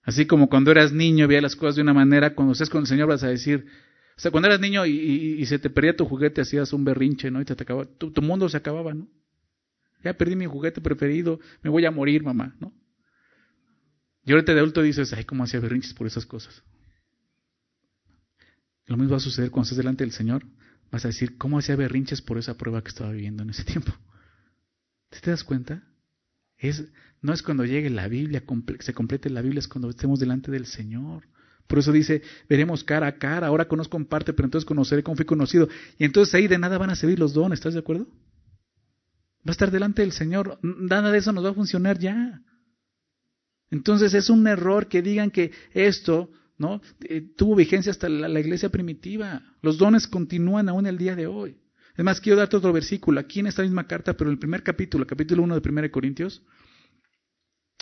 [0.03, 2.87] Así como cuando eras niño veías las cosas de una manera, cuando estés con el
[2.87, 3.65] Señor vas a decir,
[4.17, 7.41] o sea, cuando eras niño y, se te perdía tu juguete, hacías un berrinche, ¿no?
[7.41, 9.07] Y te acababa, tu, mundo se acababa, ¿no?
[10.03, 12.73] Ya perdí mi juguete preferido, me voy a morir, mamá, ¿no?
[14.23, 16.63] Y ahorita de adulto dices, ay, ¿cómo hacía berrinches por esas cosas?
[18.85, 20.45] Lo mismo va a suceder cuando estés delante del Señor.
[20.91, 23.93] Vas a decir, ¿cómo hacía berrinches por esa prueba que estaba viviendo en ese tiempo?
[25.09, 25.83] ¿Te das cuenta?
[27.21, 28.43] No es cuando llegue la Biblia,
[28.79, 31.27] se complete la Biblia, es cuando estemos delante del Señor.
[31.67, 35.15] Por eso dice, veremos cara a cara, ahora conozco en parte, pero entonces conoceré cómo
[35.15, 35.67] fui conocido.
[35.97, 38.05] Y entonces ahí de nada van a servir los dones, ¿estás de acuerdo?
[38.05, 42.41] Va a estar delante del Señor, nada de eso nos va a funcionar ya.
[43.71, 46.81] Entonces es un error que digan que esto ¿no?
[47.01, 49.41] Eh, tuvo vigencia hasta la, iglesia primitiva.
[49.61, 51.57] Los dones continúan aún el día de hoy.
[51.95, 55.07] Además, quiero darte otro versículo, aquí en esta misma carta, pero en el primer capítulo,
[55.07, 56.41] capítulo 1 de 1 Corintios,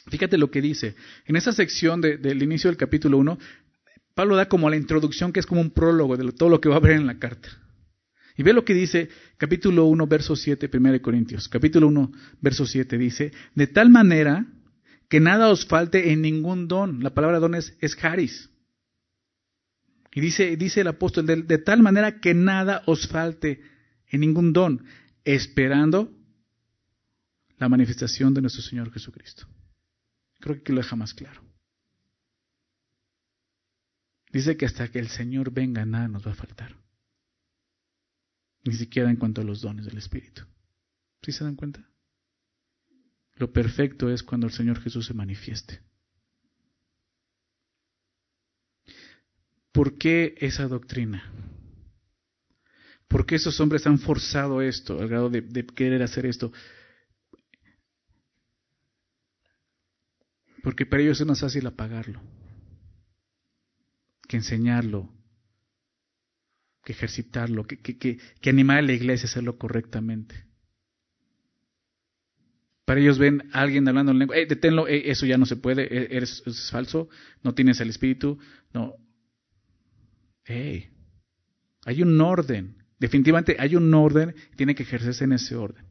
[0.08, 0.96] fíjate lo que dice.
[1.26, 3.39] En esa sección del inicio del capítulo 1,
[4.13, 6.76] Pablo da como la introducción que es como un prólogo de todo lo que va
[6.76, 7.49] a haber en la carta.
[8.36, 11.47] Y ve lo que dice capítulo 1, verso 7, 1 Corintios.
[11.47, 14.47] Capítulo 1, verso 7 dice, de tal manera
[15.10, 17.04] que nada os falte en ningún don.
[17.04, 18.49] La palabra don es, es haris.
[20.12, 23.62] Y dice, dice el apóstol, de, de tal manera que nada os falte
[24.10, 24.86] en ningún don,
[25.23, 26.12] esperando
[27.58, 29.47] la manifestación de nuestro Señor Jesucristo.
[30.39, 31.41] Creo que lo deja más claro.
[34.34, 36.76] Dice que hasta que el Señor venga nada nos va a faltar.
[38.63, 40.41] Ni siquiera en cuanto a los dones del Espíritu.
[41.22, 41.88] ¿Sí se dan cuenta?
[43.36, 45.82] Lo perfecto es cuando el Señor Jesús se manifieste.
[49.72, 51.32] ¿Por qué esa doctrina?
[53.08, 56.52] ¿Por qué esos hombres han forzado esto, al grado de, de querer hacer esto?
[60.63, 62.19] Porque para ellos es más fácil apagarlo
[64.34, 65.13] que enseñarlo,
[66.84, 70.48] que ejercitarlo, que, que, animar a la iglesia a hacerlo correctamente.
[72.84, 76.17] Para ellos ven a alguien hablando en lengua, deténlo, eso ya no se puede, e,
[76.17, 77.10] eres, es falso,
[77.43, 78.39] no tienes el espíritu,
[78.74, 78.96] no.
[80.46, 80.89] Hey,
[81.86, 85.86] hay un orden, definitivamente hay un orden, tiene que ejercerse en ese orden.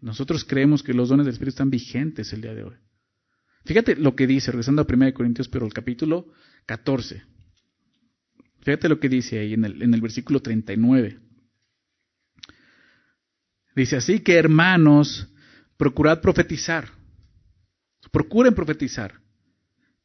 [0.00, 2.76] Nosotros creemos que los dones del espíritu están vigentes el día de hoy.
[3.64, 6.32] Fíjate lo que dice, regresando a 1 Corintios, pero el capítulo
[6.66, 7.22] 14.
[8.60, 11.18] Fíjate lo que dice ahí en el, en el versículo 39.
[13.74, 15.28] Dice así que hermanos,
[15.76, 16.88] procurad profetizar.
[18.10, 19.20] Procuren profetizar.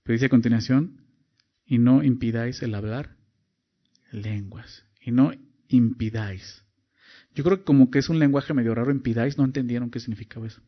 [0.04, 1.02] Pero dice a continuación,
[1.66, 3.18] y no impidáis el hablar
[4.12, 4.86] lenguas.
[5.02, 5.34] Y no
[5.68, 6.64] impidáis.
[7.36, 10.48] Yo creo que como que es un lenguaje medio raro, impidáis, no entendieron qué significaba
[10.48, 10.62] eso.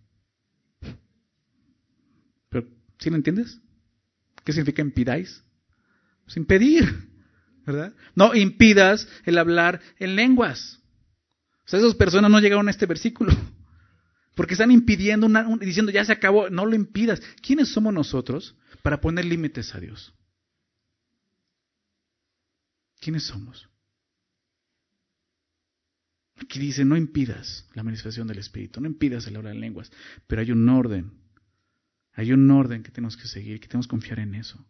[2.50, 2.68] Pero,
[3.00, 3.60] ¿sí lo entiendes?
[4.44, 5.44] ¿Qué significa impidáis?
[6.26, 7.10] Pues impedir,
[7.66, 7.94] ¿verdad?
[8.16, 10.80] No impidas el hablar en lenguas.
[11.66, 13.34] O sea, esas personas no llegaron a este versículo.
[14.36, 15.28] Porque están impidiendo,
[15.60, 17.22] diciendo, ya se acabó, no lo impidas.
[17.42, 20.14] ¿Quiénes somos nosotros para poner límites a Dios?
[23.02, 23.70] ¿Quiénes somos?
[26.42, 29.92] Aquí dice, no impidas la manifestación del Espíritu, no impidas el hablar en lenguas,
[30.26, 31.19] pero hay un orden,
[32.14, 34.66] hay un orden que tenemos que seguir, que tenemos que confiar en eso.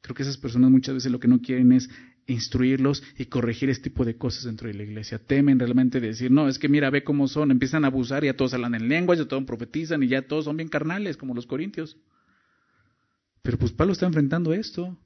[0.00, 1.90] Creo que esas personas muchas veces lo que no quieren es
[2.26, 5.18] instruirlos y corregir este tipo de cosas dentro de la iglesia.
[5.18, 8.36] Temen realmente decir, no, es que mira, ve cómo son, empiezan a abusar y ya
[8.36, 11.46] todos hablan en lenguas, ya todos profetizan y ya todos son bien carnales, como los
[11.46, 11.96] corintios.
[13.42, 14.98] Pero pues Pablo está enfrentando esto.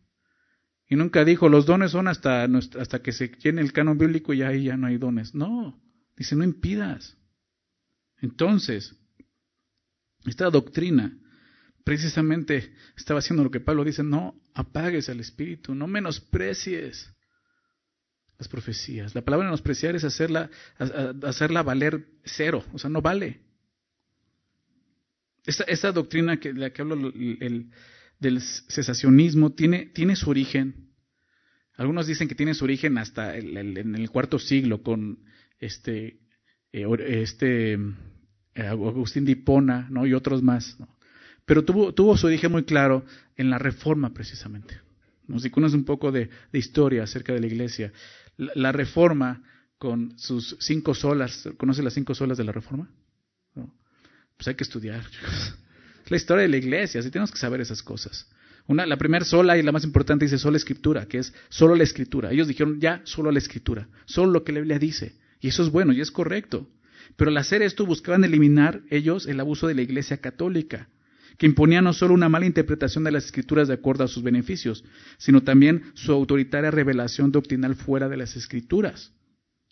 [0.88, 4.42] Y nunca dijo, los dones son hasta, hasta que se llene el canon bíblico y
[4.42, 5.34] ahí ya no hay dones.
[5.34, 5.80] No,
[6.16, 7.16] dice, no impidas.
[8.20, 8.94] Entonces,
[10.26, 11.18] esta doctrina
[11.84, 17.14] precisamente estaba haciendo lo que Pablo dice, no apagues al Espíritu, no menosprecies
[18.38, 19.14] las profecías.
[19.14, 20.50] La palabra menospreciar es hacerla,
[21.22, 23.40] hacerla valer cero, o sea, no vale.
[25.46, 27.70] Esta, doctrina que, de la que hablo el,
[28.18, 30.90] del cesacionismo tiene, tiene su origen.
[31.76, 35.22] Algunos dicen que tiene su origen hasta en el cuarto siglo con
[35.58, 36.20] este,
[36.72, 40.06] eh, este eh, Agustín de Hipona ¿no?
[40.06, 40.78] y otros más.
[41.44, 43.04] Pero tuvo, tuvo su origen muy claro
[43.36, 44.80] en la reforma precisamente.
[45.26, 45.38] ¿no?
[45.38, 47.92] Si conoces un poco de, historia acerca de la iglesia,
[48.36, 49.42] la, reforma
[49.78, 52.90] con sus cinco solas, ¿conoce las cinco solas de la reforma?
[54.36, 55.04] Pues hay que estudiar.
[56.04, 58.28] Es la historia de la iglesia, así tenemos que saber esas cosas.
[58.66, 61.84] Una, la primera sola y la más importante dice sola escritura, que es solo la
[61.84, 62.32] escritura.
[62.32, 65.16] Ellos dijeron ya solo la escritura, solo lo que la Biblia dice.
[65.40, 66.68] Y eso es bueno y es correcto.
[67.16, 70.88] Pero al hacer esto buscaban eliminar ellos el abuso de la iglesia católica,
[71.38, 74.84] que imponía no solo una mala interpretación de las escrituras de acuerdo a sus beneficios,
[75.18, 79.12] sino también su autoritaria revelación doctrinal fuera de las escrituras,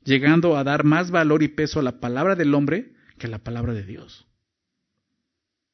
[0.04, 3.38] llegando a dar más valor y peso a la palabra del hombre que a la
[3.38, 4.26] palabra de Dios.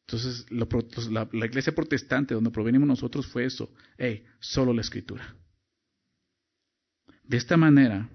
[0.07, 5.37] Entonces, la, iglesia protestante donde provenimos nosotros fue eso, hey, solo la escritura.
[7.25, 8.09] De esta manera,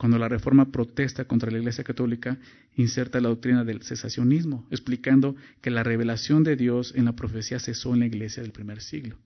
[0.00, 2.38] cuando la reforma protesta contra la iglesia católica,
[2.74, 7.92] inserta la doctrina del cesacionismo, explicando que la revelación de Dios en la profecía cesó
[7.92, 9.18] en la iglesia del primer siglo.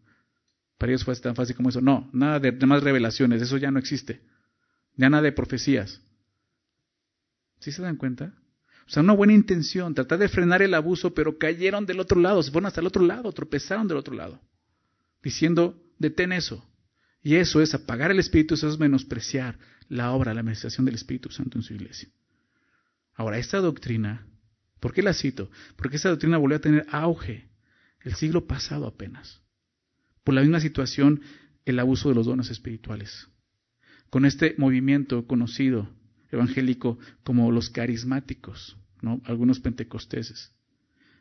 [0.76, 1.80] Para ellos fue tan fácil como eso.
[1.80, 4.22] No, nada de, más revelaciones, eso ya no existe.
[4.96, 6.00] Ya nada de profecías.
[7.60, 8.34] ¿Sí se dan cuenta?
[8.88, 12.42] O sea, una buena intención, tratar de frenar el abuso, pero cayeron del otro lado,
[12.42, 14.40] se fueron hasta el otro lado, tropezaron del otro lado,
[15.22, 16.68] diciendo, detén eso.
[17.22, 19.56] Y eso es apagar el Espíritu, eso es menospreciar
[19.88, 22.08] la obra, la administración del Espíritu Santo en su iglesia.
[23.14, 24.26] Ahora, esta doctrina,
[24.80, 25.50] ¿por qué la cito?
[25.76, 27.48] Porque esta doctrina volvió a tener auge
[28.00, 29.40] el siglo pasado apenas,
[30.24, 31.22] por la misma situación,
[31.64, 33.28] el abuso de los dones espirituales.
[34.10, 35.88] Con este movimiento conocido
[36.30, 39.20] evangélico como los carismáticos, ¿no?
[39.24, 40.53] algunos pentecosteses.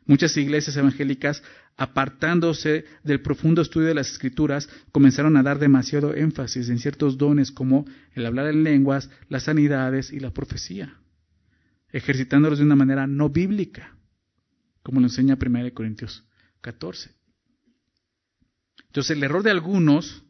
[0.06, 1.42] Muchas iglesias evangélicas,
[1.76, 7.50] apartándose del profundo estudio de las escrituras, comenzaron a dar demasiado énfasis en ciertos dones
[7.50, 11.00] como el hablar en lenguas, las sanidades y la profecía,
[11.90, 13.96] ejercitándolos de una manera no bíblica,
[14.82, 16.24] como lo enseña 1 Corintios
[16.60, 17.10] 14.
[18.86, 20.24] Entonces el error de algunos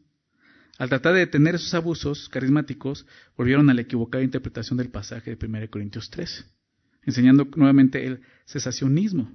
[0.77, 3.05] al tratar de detener esos abusos carismáticos,
[3.37, 6.45] volvieron a la equivocada interpretación del pasaje de 1 Corintios 3,
[7.03, 9.31] enseñando nuevamente el cesacionismo.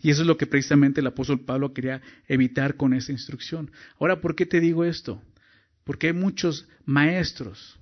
[0.00, 3.70] Y eso es lo que precisamente el apóstol Pablo quería evitar con esa instrucción.
[3.98, 5.22] Ahora, ¿por qué te digo esto?
[5.84, 7.78] Porque hay muchos maestros,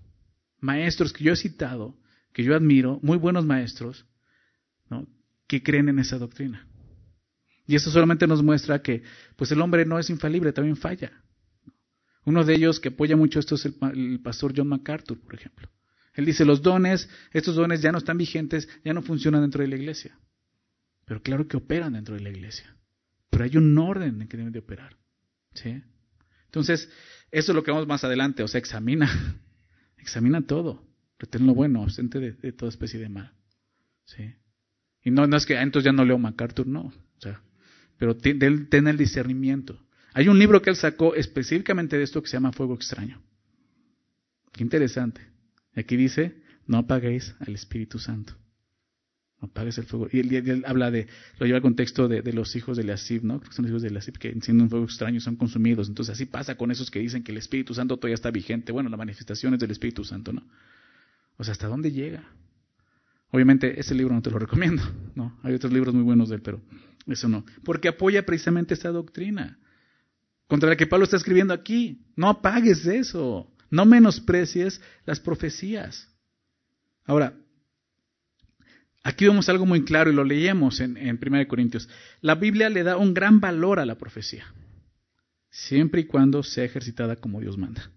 [0.60, 1.96] maestros que yo he citado,
[2.32, 4.06] que yo admiro, muy buenos maestros,
[5.46, 6.66] que creen en esa doctrina.
[7.66, 9.02] Y eso solamente nos muestra que
[9.36, 11.12] pues el hombre no es infalible, también falla.
[12.24, 15.68] Uno de ellos que apoya mucho esto es el, pastor John MacArthur, por ejemplo.
[16.14, 19.68] Él dice, los dones, estos dones ya no están vigentes, ya no funcionan dentro de
[19.68, 20.16] la iglesia.
[21.04, 22.76] Pero claro que operan dentro de la iglesia.
[23.30, 24.96] Pero hay un orden en que deben de operar.
[25.54, 25.82] ¿sí?
[26.46, 26.88] Entonces,
[27.30, 28.42] eso es lo que vamos más adelante.
[28.42, 29.10] O sea, examina.
[29.98, 30.86] examina todo.
[31.18, 33.32] Retén lo bueno, ausente de, toda especie de mal.
[34.04, 34.34] ¿sí?
[35.02, 36.80] Y no, no es que ah, entonces ya no leo MacArthur, no.
[36.82, 37.40] O sea,
[37.98, 39.84] pero ten, ten el discernimiento.
[40.12, 43.20] Hay un libro que él sacó específicamente de esto que se llama Fuego Extraño.
[44.52, 45.20] Qué interesante.
[45.74, 48.36] Aquí dice, no apaguéis al Espíritu Santo.
[49.44, 50.08] Apagues el fuego.
[50.12, 51.06] Y él, habla de,
[51.38, 53.40] lo lleva al contexto de, los hijos de Leasib, ¿no?
[53.50, 55.88] son los hijos de Leasib que encienden un fuego extraño son consumidos.
[55.88, 58.72] Entonces así pasa con esos que dicen que el Espíritu Santo todavía está vigente.
[58.72, 60.42] Bueno, la manifestación es del Espíritu Santo, ¿no?
[61.36, 62.24] O sea, ¿hasta dónde llega?
[63.30, 64.82] Obviamente ese libro no te lo recomiendo,
[65.14, 65.38] ¿no?
[65.42, 66.60] Hay otros libros muy buenos de él, pero
[67.06, 67.44] eso no.
[67.64, 69.58] Porque apoya precisamente esta doctrina
[70.46, 72.04] contra la que Pablo está escribiendo aquí.
[72.16, 73.50] No apagues eso.
[73.70, 76.08] No menosprecies las profecías.
[77.06, 77.34] Ahora,
[79.04, 81.88] aquí vemos algo muy claro y lo leíamos en, en 1 Corintios.
[82.20, 84.52] La Biblia le da un gran valor a la profecía,
[85.50, 87.90] siempre y cuando sea ejercitada como Dios manda.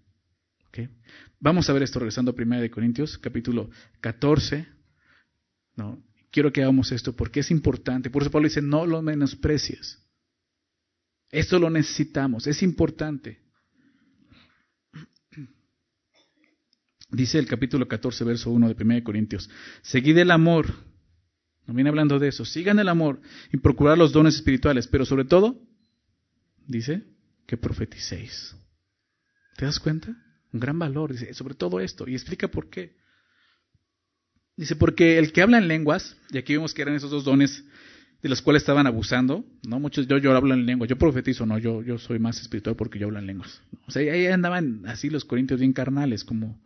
[1.40, 4.66] Vamos a ver esto regresando a 1 Corintios, capítulo 14.
[5.76, 8.10] No, quiero que hagamos esto porque es importante.
[8.10, 10.02] Por eso Pablo dice, no lo menosprecies.
[11.30, 13.40] Esto lo necesitamos, es importante.
[17.10, 19.48] Dice el capítulo 14, verso 1 de 1 Corintios,
[19.82, 20.66] seguid el amor,
[21.68, 23.20] no viene hablando de eso, sigan el amor
[23.52, 25.60] y procurar los dones espirituales, pero sobre todo,
[26.66, 27.04] dice,
[27.46, 28.56] que profeticéis.
[29.56, 30.16] ¿Te das cuenta?
[30.50, 32.96] Un gran valor, dice, sobre todo esto, y explica por qué.
[34.56, 37.62] Dice, porque el que habla en lenguas, y aquí vemos que eran esos dos dones
[38.22, 39.78] de los cuales estaban abusando, ¿no?
[39.78, 42.98] Muchos, yo, yo hablo en lenguas, yo profetizo, no, yo, yo soy más espiritual porque
[42.98, 43.60] yo hablo en lenguas.
[43.86, 46.58] O sea, ahí andaban así los corintios bien carnales, como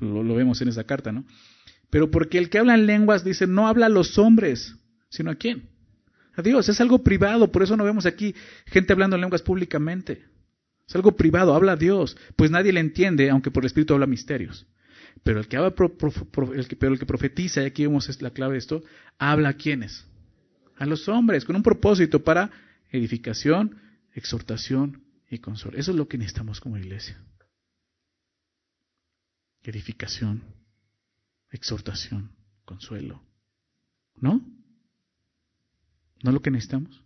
[0.00, 1.26] lo, vemos en esa carta, ¿no?
[1.94, 4.74] Pero porque el que habla en lenguas dice, no habla a los hombres,
[5.10, 5.68] sino a quién?
[6.34, 8.34] A Dios, es algo privado, por eso no vemos aquí
[8.66, 10.24] gente hablando en lenguas públicamente.
[10.88, 14.08] Es algo privado, habla a Dios, pues nadie le entiende, aunque por el Espíritu habla
[14.08, 14.66] misterios.
[15.22, 15.72] Pero el que, habla,
[16.56, 18.82] el que, pero el que profetiza, y aquí vemos la clave de esto,
[19.16, 20.04] habla a quiénes?
[20.78, 22.50] A los hombres, con un propósito para
[22.90, 23.78] edificación,
[24.14, 25.78] exhortación y consuelo.
[25.78, 27.22] Eso es lo que necesitamos como iglesia
[29.62, 30.42] edificación,
[31.54, 32.30] exhortación,
[32.64, 33.22] consuelo.
[34.16, 34.44] ¿No?
[36.22, 37.02] ¿No es lo que necesitamos?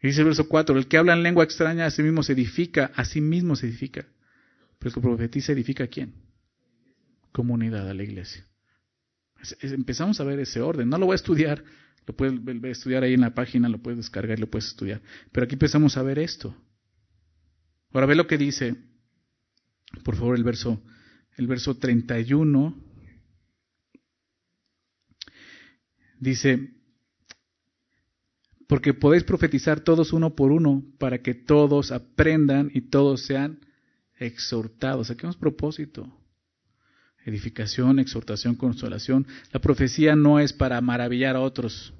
[0.00, 2.32] Y dice el verso 4, el que habla en lengua extraña a sí mismo se
[2.32, 4.06] edifica, a sí mismo se edifica.
[4.78, 6.14] Pero el que profetiza edifica a quién?
[7.32, 8.46] Comunidad, a la iglesia.
[9.60, 10.88] Empezamos a ver ese orden.
[10.88, 11.64] No lo voy a estudiar,
[12.06, 15.02] lo puedes estudiar ahí en la página, lo puedes descargar y lo puedes estudiar.
[15.32, 16.56] Pero aquí empezamos a ver esto.
[17.92, 18.76] Ahora ve lo que dice
[20.04, 20.82] por favor, el verso,
[21.38, 22.74] el verso 31
[26.18, 26.74] dice,
[28.66, 33.60] porque podéis profetizar todos uno por uno para que todos aprendan y todos sean
[34.18, 35.10] exhortados.
[35.10, 36.12] Aquí un propósito.
[37.24, 39.26] Edificación, exhortación, consolación.
[39.52, 41.94] La profecía no es para maravillar a otros,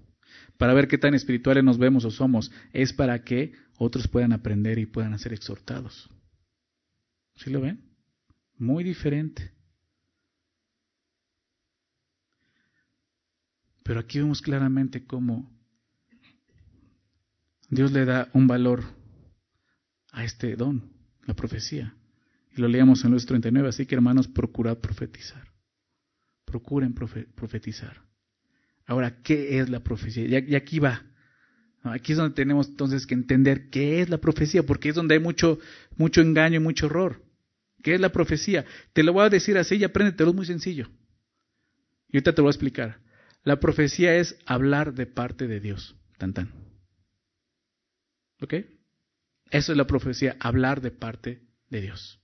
[0.56, 4.78] para ver qué tan espirituales nos vemos o somos, es para que otros puedan aprender
[4.78, 6.10] y puedan ser exhortados.
[7.36, 7.87] ¿Sí lo ven?
[8.58, 9.52] Muy diferente.
[13.84, 15.50] Pero aquí vemos claramente cómo
[17.70, 18.84] Dios le da un valor
[20.12, 20.92] a este don,
[21.24, 21.94] la profecía.
[22.54, 25.48] Y lo leíamos en los 39, así que hermanos, procurad profetizar.
[26.44, 28.02] Procuren profetizar.
[28.86, 30.40] Ahora, ¿qué es la profecía?
[30.40, 31.04] Y aquí va.
[31.82, 35.20] Aquí es donde tenemos entonces que entender qué es la profecía, porque es donde hay
[35.20, 35.58] mucho,
[35.96, 37.22] mucho engaño y mucho error.
[37.82, 38.64] ¿Qué es la profecía?
[38.92, 40.90] Te lo voy a decir así y apréndetelo, es muy sencillo.
[42.08, 43.00] Y ahorita te lo voy a explicar.
[43.44, 45.96] La profecía es hablar de parte de Dios.
[46.18, 46.52] Tan tan.
[48.40, 48.54] ¿Ok?
[49.50, 52.20] Eso es la profecía, hablar de parte de Dios.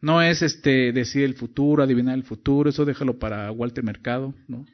[0.00, 4.66] No es este decir el futuro, adivinar el futuro, eso déjalo para Walter Mercado, ¿no?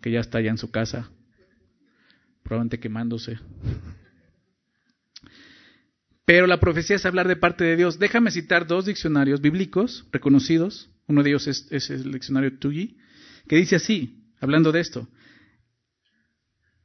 [0.00, 1.10] Que ya está allá en su casa,
[2.42, 3.38] probablemente quemándose.
[6.26, 8.00] Pero la profecía es hablar de parte de Dios.
[8.00, 10.90] Déjame citar dos diccionarios bíblicos reconocidos.
[11.06, 12.98] Uno de ellos es, el diccionario Tugi,
[13.48, 15.08] que dice así, hablando de esto.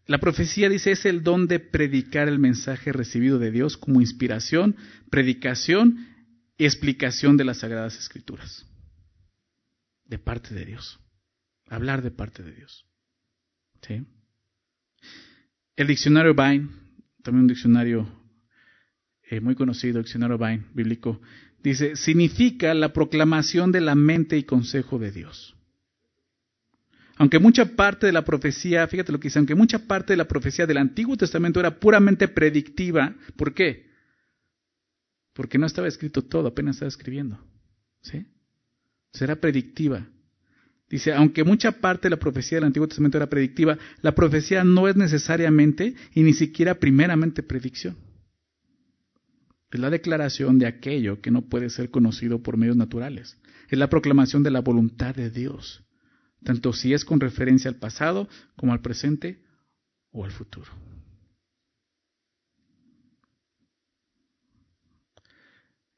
[0.06, 4.76] La profecía dice es el don de predicar el mensaje recibido de Dios como inspiración,
[5.10, 6.08] predicación
[6.56, 8.68] y explicación de las sagradas escrituras.
[10.06, 11.00] De parte de Dios.
[11.68, 12.86] Hablar de parte de Dios.
[15.76, 16.70] El diccionario Vine,
[17.24, 18.21] también un diccionario
[19.32, 21.22] eh, muy conocido, diccionario Vine, bíblico,
[21.64, 25.56] dice, significa la proclamación de la mente y consejo de Dios.
[27.16, 30.28] Aunque mucha parte de la profecía, fíjate lo que dice, aunque mucha parte de la
[30.28, 33.90] profecía del Antiguo Testamento era puramente predictiva, ¿por qué?
[35.32, 37.42] Porque no estaba escrito todo, apenas estaba escribiendo.
[38.02, 38.26] ¿Sí?
[39.14, 40.06] Será predictiva.
[40.90, 44.90] Dice, aunque mucha parte de la profecía del Antiguo Testamento era predictiva, la profecía no
[44.90, 48.11] es necesariamente y ni siquiera primeramente predicción.
[49.72, 53.38] Es la declaración de aquello que no puede ser conocido por medios naturales.
[53.70, 55.84] Es la proclamación de la voluntad de Dios,
[56.44, 59.42] tanto si es con referencia al pasado como al presente
[60.12, 60.72] o al futuro.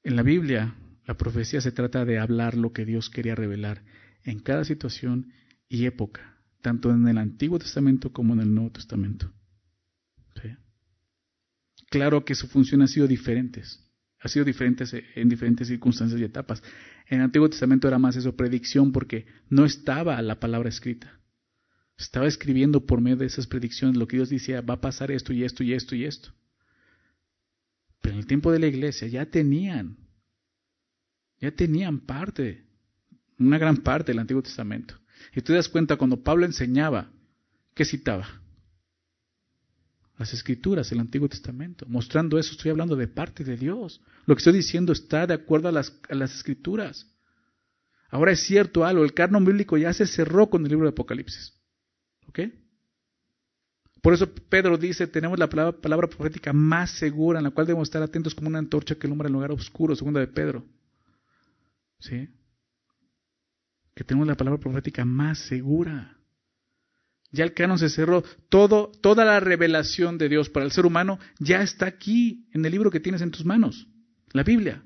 [0.03, 0.75] En la Biblia,
[1.07, 3.83] la profecía se trata de hablar lo que Dios quería revelar
[4.23, 5.33] en cada situación
[5.67, 9.33] y época, tanto en el Antiguo Testamento como en el Nuevo Testamento.
[11.93, 13.61] Claro que su función ha sido diferente,
[14.19, 14.83] ha sido diferente
[15.13, 16.63] en diferentes circunstancias y etapas.
[17.07, 21.19] En el Antiguo Testamento era más eso, predicción, porque no estaba la palabra escrita.
[21.95, 25.33] Estaba escribiendo por medio de esas predicciones lo que Dios decía, va a pasar esto
[25.33, 26.33] y esto y esto y esto.
[28.01, 29.97] Pero en el tiempo de la iglesia ya tenían,
[31.39, 32.65] ya tenían parte
[33.37, 34.95] una gran parte del Antiguo Testamento.
[35.31, 37.11] Y tú te das cuenta cuando Pablo enseñaba,
[37.75, 38.41] ¿qué citaba?
[40.17, 41.85] Las escrituras, el Antiguo Testamento.
[41.87, 44.01] Mostrando eso, estoy hablando de parte de Dios.
[44.25, 47.07] Lo que estoy diciendo está de acuerdo a las, a las escrituras.
[48.09, 51.53] Ahora es cierto algo, el canon bíblico ya se cerró con el libro de Apocalipsis.
[52.27, 52.39] ¿Ok?
[54.01, 58.03] Por eso Pedro dice, tenemos la palabra, profética más segura, en la cual debemos estar
[58.03, 60.63] atentos como una antorcha que alumbra el lugar oscuro, segunda de Pedro.
[61.99, 62.29] ¿Sí?
[63.95, 66.17] que tenemos la palabra profética más segura.
[67.33, 68.23] Ya el canon se cerró.
[68.47, 72.71] Todo, toda la revelación de Dios para el ser humano ya está aquí, en el
[72.71, 73.87] libro que tienes en tus manos,
[74.31, 74.83] la Biblia.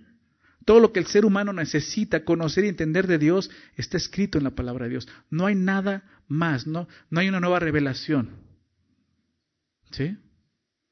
[0.65, 4.45] Todo lo que el ser humano necesita conocer y entender de Dios está escrito en
[4.45, 5.09] la palabra de Dios.
[5.29, 8.29] No hay nada más, no, no hay una nueva revelación.
[9.91, 10.17] ¿Sí?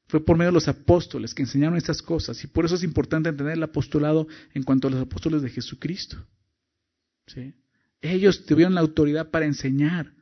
[0.08, 3.30] Fue por medio de los apóstoles que enseñaron estas cosas y por eso es importante
[3.30, 6.18] entender el apostolado en cuanto a los apóstoles de Jesucristo.
[7.28, 7.54] ¿Sí?
[8.02, 10.14] Ellos tuvieron la autoridad para enseñar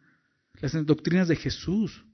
[0.64, 2.05] las doctrinas de Jesús.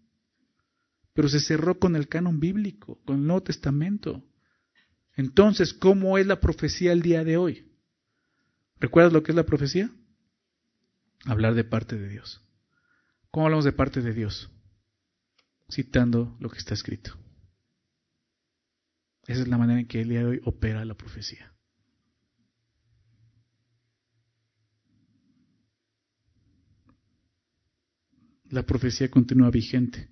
[1.13, 4.23] Pero se cerró con el canon bíblico, con el Nuevo Testamento.
[5.15, 7.71] Entonces, ¿cómo es la profecía el día de hoy?
[8.79, 9.91] ¿Recuerdas lo que es la profecía?
[11.25, 12.41] Hablar de parte de Dios.
[13.29, 14.49] ¿Cómo hablamos de parte de Dios?
[15.69, 17.17] Citando lo que está escrito.
[19.27, 21.53] Esa es la manera en que el día de hoy opera la profecía.
[28.49, 30.09] La profecía continúa vigente,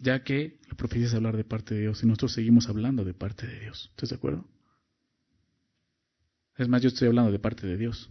[0.00, 3.14] ya que la profecía es hablar de parte de Dios y nosotros seguimos hablando de
[3.14, 3.88] parte de Dios.
[3.90, 4.48] ¿Estás de acuerdo?
[6.56, 8.10] Es más, yo estoy hablando de parte de Dios.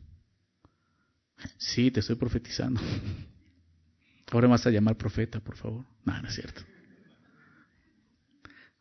[1.57, 2.81] Sí, te estoy profetizando.
[4.31, 5.85] Ahora vas a llamar profeta, por favor.
[6.05, 6.61] No, no es cierto.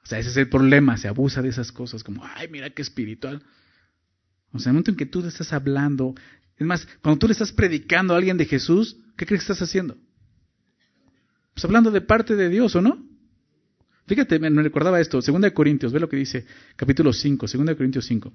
[0.02, 2.82] O sea, ese es el problema, se abusa de esas cosas como, ay, mira qué
[2.82, 3.42] espiritual.
[4.52, 6.14] O sea, en el momento en que tú estás hablando,
[6.60, 9.68] es más, cuando tú le estás predicando a alguien de Jesús, ¿Qué crees que estás
[9.68, 9.98] haciendo?
[11.52, 13.06] Pues hablando de parte de Dios, ¿o no?
[14.06, 18.32] Fíjate, me recordaba esto, 2 Corintios, ve lo que dice, capítulo 5, 2 Corintios 5.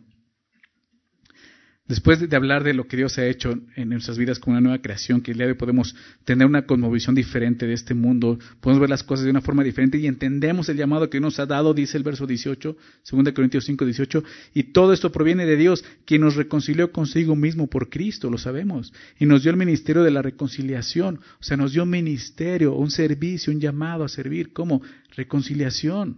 [1.87, 4.81] Después de hablar de lo que Dios ha hecho en nuestras vidas con una nueva
[4.81, 8.81] creación, que el día de hoy podemos tener una cosmovisión diferente de este mundo, podemos
[8.81, 11.75] ver las cosas de una forma diferente y entendemos el llamado que nos ha dado,
[11.75, 12.75] dice el verso 18,
[13.11, 14.23] 2 Corintios 5, 18,
[14.55, 18.91] y todo esto proviene de Dios, quien nos reconcilió consigo mismo por Cristo, lo sabemos,
[19.19, 22.89] y nos dio el ministerio de la reconciliación, o sea, nos dio un ministerio, un
[22.89, 24.81] servicio, un llamado a servir, como
[25.15, 26.17] reconciliación.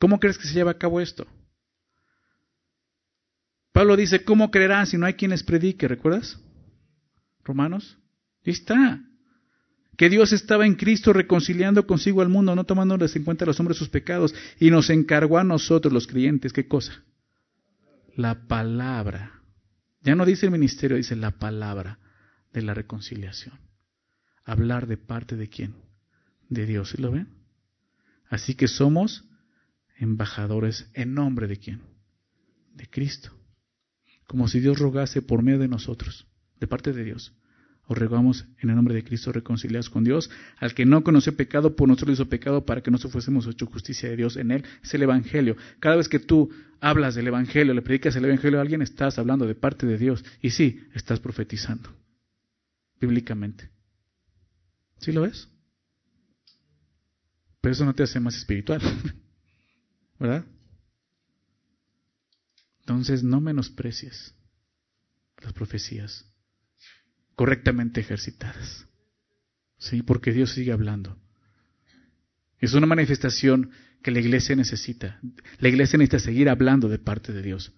[0.00, 1.24] ¿Cómo crees que se lleva a cabo esto?
[3.78, 5.86] Pablo dice, ¿cómo creerán si no hay quien les predique?
[5.86, 6.40] ¿Recuerdas?
[7.44, 7.96] Romanos.
[8.44, 9.04] Ahí está.
[9.96, 13.60] Que Dios estaba en Cristo reconciliando consigo al mundo, no tomándoles en cuenta a los
[13.60, 16.52] hombres sus pecados, y nos encargó a nosotros los creyentes.
[16.52, 17.04] ¿Qué cosa?
[18.16, 19.42] La palabra.
[20.02, 22.00] Ya no dice el ministerio, dice la palabra
[22.52, 23.60] de la reconciliación.
[24.44, 25.76] Hablar de parte de quién?
[26.48, 26.90] De Dios.
[26.90, 27.28] ¿Sí lo ven?
[28.28, 29.24] Así que somos
[29.98, 31.82] embajadores en nombre de quién?
[32.74, 33.37] De Cristo
[34.28, 36.28] como si Dios rogase por medio de nosotros,
[36.60, 37.32] de parte de Dios.
[37.86, 41.74] Os rogamos en el nombre de Cristo reconciliados con Dios, al que no conoce pecado,
[41.74, 44.64] por nosotros hizo pecado para que nosotros fuésemos hecho justicia de Dios en él.
[44.84, 45.56] Es el Evangelio.
[45.80, 46.50] Cada vez que tú
[46.80, 50.22] hablas del Evangelio, le predicas el Evangelio a alguien, estás hablando de parte de Dios.
[50.42, 51.88] Y sí, estás profetizando,
[53.00, 53.70] bíblicamente.
[54.98, 55.48] ¿Sí lo ves?
[57.62, 58.82] Pero eso no te hace más espiritual,
[60.20, 60.44] ¿verdad?
[62.88, 64.34] Entonces no menosprecies
[65.42, 66.24] las profecías
[67.34, 68.86] correctamente ejercitadas.
[69.76, 71.18] Sí, porque Dios sigue hablando.
[72.58, 73.72] Es una manifestación
[74.02, 75.20] que la iglesia necesita.
[75.58, 77.74] La iglesia necesita seguir hablando de parte de Dios.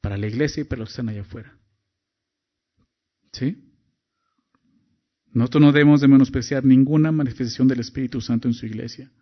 [0.00, 1.58] Para la iglesia y para los que están allá afuera.
[3.32, 3.62] ¿Sí?
[5.34, 9.12] Nosotros no debemos de menospreciar ninguna manifestación del Espíritu Santo en su iglesia,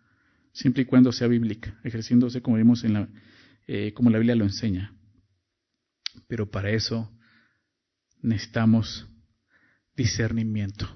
[0.53, 3.09] siempre y cuando sea bíblica, ejerciéndose como vimos en la,
[3.67, 4.95] eh, como la Biblia lo enseña.
[6.27, 7.11] Pero para eso
[8.21, 9.07] necesitamos
[9.95, 10.87] discernimiento.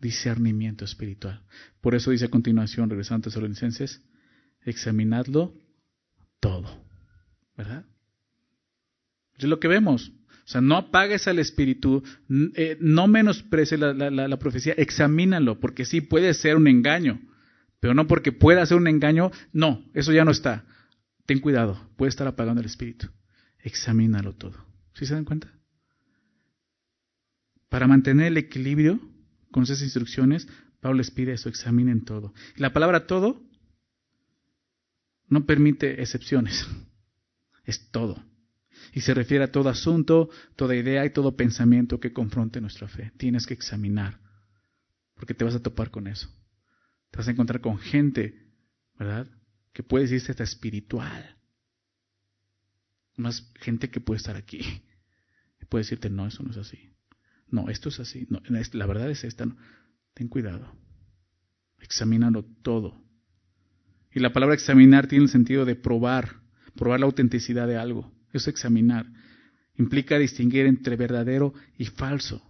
[0.00, 1.42] Discernimiento espiritual.
[1.80, 4.02] Por eso dice a continuación, regresando a Tesalonicenses,
[4.64, 5.54] examinadlo
[6.40, 6.84] todo.
[7.56, 7.86] ¿Verdad?
[9.38, 10.12] Es lo que vemos.
[10.46, 12.04] O sea, no apagues al espíritu,
[12.54, 17.20] eh, no menosprecies la, la, profecía, examínalo, porque sí puede ser un engaño,
[17.80, 20.64] pero no porque pueda ser un engaño, no, eso ya no está.
[21.26, 23.08] Ten cuidado, puede estar apagando el espíritu.
[23.66, 24.64] Examínalo todo.
[24.94, 25.52] ¿Sí se dan cuenta?
[27.68, 29.00] Para mantener el equilibrio
[29.50, 30.46] con esas instrucciones,
[30.80, 32.32] Pablo les pide eso, examinen todo.
[32.56, 33.42] la palabra todo
[35.28, 36.64] no permite excepciones,
[37.64, 38.24] es todo
[38.92, 43.10] y se refiere a todo asunto, toda idea y todo pensamiento que confronte nuestra fe.
[43.16, 44.20] Tienes que examinar,
[45.14, 46.28] porque te vas a topar con eso.
[47.10, 48.46] Te vas a encontrar con gente,
[48.96, 49.26] ¿verdad?
[49.72, 51.35] Que puede decirse hasta espiritual.
[53.16, 54.60] Más gente que puede estar aquí.
[55.68, 56.90] Puede decirte, no, eso no es así.
[57.48, 58.26] No, esto es así.
[58.30, 59.46] No, la verdad es esta.
[60.14, 60.72] Ten cuidado.
[61.80, 63.02] Examínalo todo.
[64.12, 66.40] Y la palabra examinar tiene el sentido de probar,
[66.74, 69.06] probar la autenticidad de algo es examinar.
[69.76, 72.42] Implica distinguir entre verdadero y falso.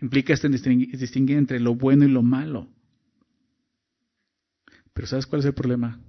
[0.00, 2.68] Implica este distinguir entre lo bueno y lo malo.
[4.92, 6.00] Pero ¿sabes cuál es el problema?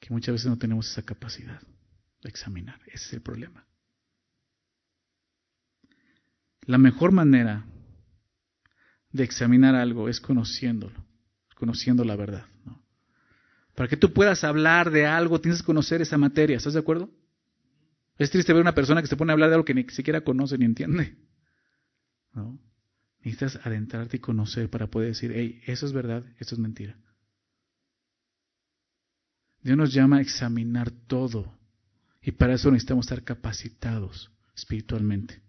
[0.00, 1.60] Que muchas veces no tenemos esa capacidad
[2.28, 2.80] examinar.
[2.86, 3.66] Ese es el problema.
[6.66, 7.66] La mejor manera
[9.10, 11.04] de examinar algo es conociéndolo,
[11.56, 12.46] conociendo la verdad.
[13.74, 16.56] Para que tú puedas hablar de algo, tienes que conocer esa materia.
[16.56, 17.10] ¿Estás de acuerdo?
[18.18, 20.20] Es triste ver una persona que se pone a hablar de algo que ni siquiera
[20.20, 21.16] conoce ni entiende.
[22.34, 22.58] ¿No?
[23.20, 26.98] Necesitas adentrarte y conocer para poder decir, hey, eso es verdad, esto es mentira.
[29.62, 31.56] Dios nos llama a examinar todo.
[32.22, 35.40] Y para eso necesitamos estar capacitados espiritualmente.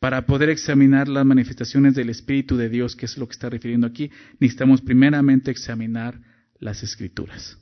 [0.00, 3.86] Para poder examinar las manifestaciones del Espíritu de Dios, que es lo que está refiriendo
[3.86, 6.20] aquí, necesitamos primeramente examinar
[6.58, 7.58] las Escrituras.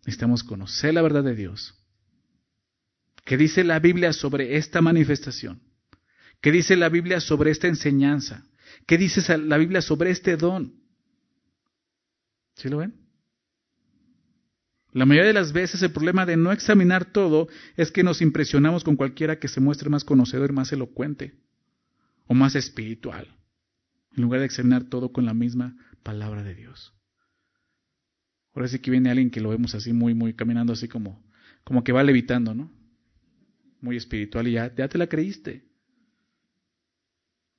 [0.00, 1.74] Necesitamos conocer la verdad de Dios.
[3.24, 5.60] ¿Qué dice la Biblia sobre esta manifestación?
[6.40, 8.44] ¿Qué dice la Biblia sobre esta enseñanza?
[8.86, 10.74] ¿Qué dice la Biblia sobre este don?
[12.54, 13.05] ¿Sí lo ven?
[14.96, 18.82] La mayoría de las veces el problema de no examinar todo es que nos impresionamos
[18.82, 21.34] con cualquiera que se muestre más conocedor, más elocuente
[22.26, 23.28] o más espiritual,
[24.16, 26.94] en lugar de examinar todo con la misma palabra de Dios.
[28.54, 31.22] Ahora sí que viene alguien que lo vemos así muy, muy caminando así como,
[31.62, 32.72] como que va levitando, ¿no?
[33.82, 35.68] Muy espiritual y ya, ya te la creíste.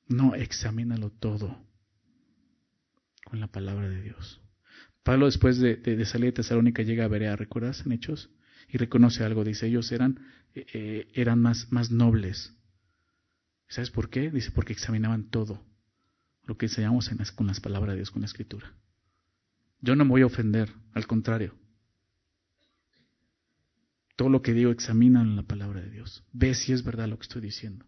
[0.07, 1.55] No, examínalo todo
[3.25, 4.41] con la palabra de Dios.
[5.07, 8.29] Pablo después de, salir de Tesalónica llega a Berea, ¿recuerdas en Hechos?
[8.67, 10.19] Y reconoce algo, dice, ellos eran,
[10.53, 12.53] eh, eh, eran más, más nobles.
[13.69, 14.29] ¿Sabes por qué?
[14.31, 15.65] Dice, porque examinaban todo
[16.43, 18.73] lo que enseñamos en con las palabras de Dios, con la escritura.
[19.79, 21.55] Yo no me voy a ofender, al contrario.
[24.17, 26.25] Todo lo que digo, examina en la palabra de Dios.
[26.33, 27.85] Ve si es verdad lo que estoy diciendo.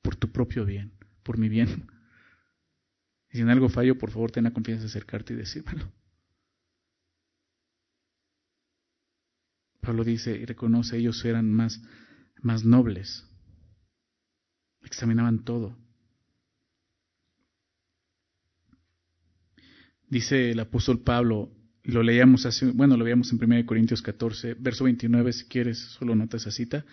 [0.00, 1.90] Por tu propio bien, por mi bien.
[3.28, 5.92] Si en algo fallo, por favor, ten la confianza de acercarte y decírmelo.
[9.86, 11.80] Pablo dice y reconoce, ellos eran más,
[12.42, 13.24] más nobles.
[14.82, 15.78] Examinaban todo.
[20.08, 21.52] Dice el apóstol Pablo,
[21.84, 26.16] lo leíamos hace, bueno, lo veíamos en 1 Corintios 14, verso 29, si quieres, solo
[26.16, 26.84] nota esa cita.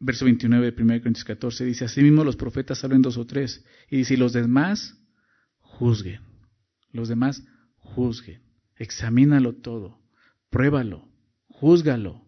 [0.00, 3.62] Verso 29 de 1 Corintios 14 dice, asimismo los profetas hablan dos o tres.
[3.90, 4.98] Y dice, y los demás
[5.60, 6.22] juzguen.
[6.92, 7.44] Los demás
[7.76, 8.42] juzguen.
[8.76, 10.00] Examínalo todo.
[10.48, 11.13] Pruébalo.
[11.60, 12.22] Júzgalo.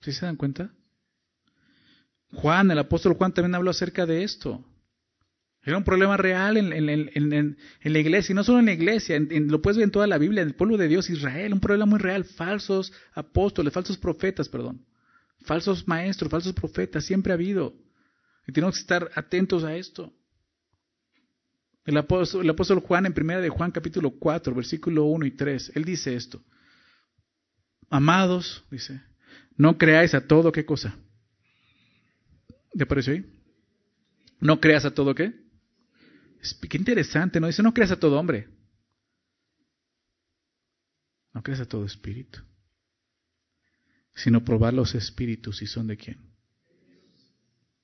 [0.00, 0.70] ¿Sí se dan cuenta?
[2.32, 4.64] Juan, el apóstol Juan también habló acerca de esto.
[5.62, 9.76] Era un problema real en, la iglesia, y no solo en la iglesia, lo puedes
[9.76, 12.24] ver en toda la Biblia, en el pueblo de Dios, Israel, un problema muy real,
[12.24, 14.86] falsos apóstoles, falsos profetas, perdón,
[15.42, 17.74] falsos maestros, falsos profetas, siempre ha habido.
[18.46, 20.12] Y tenemos que estar atentos a esto.
[21.84, 26.14] El apóstol, Juan en primera de Juan capítulo 4, versículo 1 y 3, él dice
[26.14, 26.42] esto.
[27.90, 29.02] Amados, dice,
[29.56, 30.96] no creáis a todo, ¿qué cosa?
[32.74, 33.24] ¿Le apareció ahí?
[34.40, 35.34] No creas a todo, ¿qué?
[36.68, 37.46] Qué interesante, ¿no?
[37.46, 38.48] Dice, no creas a todo hombre.
[41.32, 42.40] No creas a todo espíritu.
[44.14, 46.18] Sino probar los espíritus si son de quién.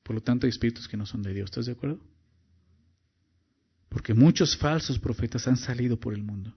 [0.03, 1.47] Por lo tanto, hay espíritus que no son de Dios.
[1.47, 2.01] ¿Estás de acuerdo?
[3.89, 6.55] Porque muchos falsos profetas han salido por el mundo.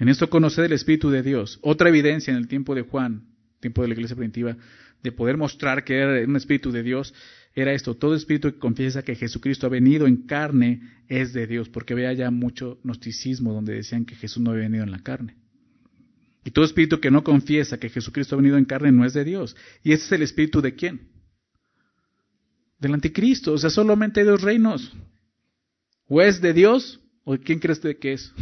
[0.00, 1.58] En esto conocer el Espíritu de Dios.
[1.60, 3.28] Otra evidencia en el tiempo de Juan,
[3.60, 4.56] tiempo de la iglesia primitiva,
[5.02, 7.12] de poder mostrar que era un Espíritu de Dios,
[7.54, 7.94] era esto.
[7.94, 12.12] Todo espíritu que confiesa que Jesucristo ha venido en carne es de Dios, porque había
[12.14, 15.36] ya mucho gnosticismo donde decían que Jesús no había venido en la carne.
[16.44, 19.24] Y todo espíritu que no confiesa que Jesucristo ha venido en carne no es de
[19.24, 19.54] Dios.
[19.82, 21.08] ¿Y ese es el espíritu de quién?
[22.78, 23.52] Del anticristo.
[23.52, 24.96] O sea, solamente hay dos reinos.
[26.06, 28.32] O es de Dios, o quién crees que es.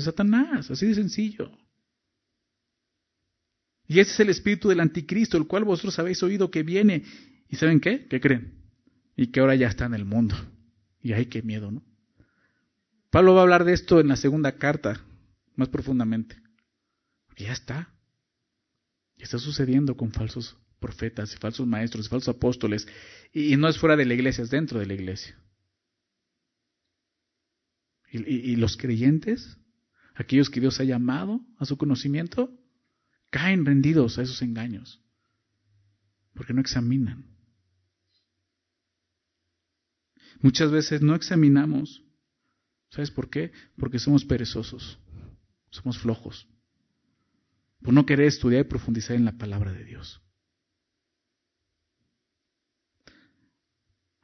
[0.00, 1.50] Satanás, así de sencillo.
[3.88, 7.04] Y ese es el espíritu del anticristo, el cual vosotros habéis oído que viene.
[7.48, 8.06] ¿Y saben qué?
[8.06, 8.54] ¿Qué creen?
[9.16, 10.34] Y que ahora ya está en el mundo.
[11.00, 11.82] Y ay, qué miedo, ¿no?
[13.10, 15.00] Pablo va a hablar de esto en la segunda carta,
[15.54, 16.36] más profundamente.
[17.36, 17.94] Ya está.
[19.16, 22.86] Está sucediendo con falsos profetas y falsos maestros y falsos apóstoles.
[23.32, 25.38] Y, no es fuera de la iglesia, es dentro de la iglesia.
[28.10, 29.58] y los creyentes,
[30.16, 32.52] aquellos que Dios ha llamado a su conocimiento,
[33.30, 35.00] caen rendidos a esos engaños.
[36.34, 37.36] Porque no examinan.
[40.40, 42.02] Muchas veces no examinamos.
[42.90, 43.52] ¿Sabes por qué?
[43.76, 44.98] Porque somos perezosos.
[45.70, 46.48] Somos flojos
[47.86, 50.20] por no querer estudiar y profundizar en la palabra de Dios.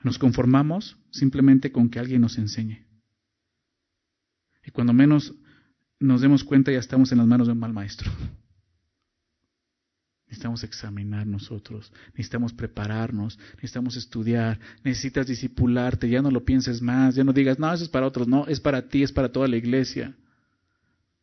[0.02, 2.88] Nos conformamos simplemente con que alguien nos enseñe.
[4.64, 5.32] Y cuando menos
[6.02, 8.10] nos demos cuenta ya estamos en las manos de un mal maestro.
[10.26, 17.22] Necesitamos examinar nosotros, necesitamos prepararnos, necesitamos estudiar, necesitas disipularte, ya no lo pienses más, ya
[17.22, 19.58] no digas, no, eso es para otros, no, es para ti, es para toda la
[19.58, 20.16] iglesia.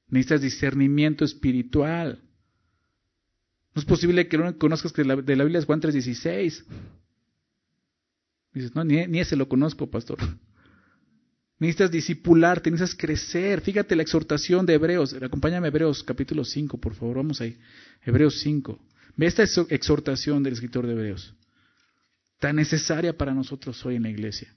[0.10, 2.22] Necesitas discernimiento espiritual.
[3.74, 6.66] No es posible que no conozcas que de la Biblia es Juan 3.16.
[8.54, 10.20] Dices, no, ni, ese lo conozco, pastor.
[11.60, 13.60] Necesitas discipularte, necesitas crecer.
[13.62, 15.14] Fíjate la exhortación de Hebreos.
[15.14, 17.18] Acompáñame a Hebreos capítulo 5, por favor.
[17.18, 17.58] Vamos ahí.
[18.04, 18.80] Hebreos 5.
[19.18, 21.34] Ve esta exhortación del escritor de Hebreos.
[22.40, 24.54] Tan necesaria para nosotros hoy en la iglesia.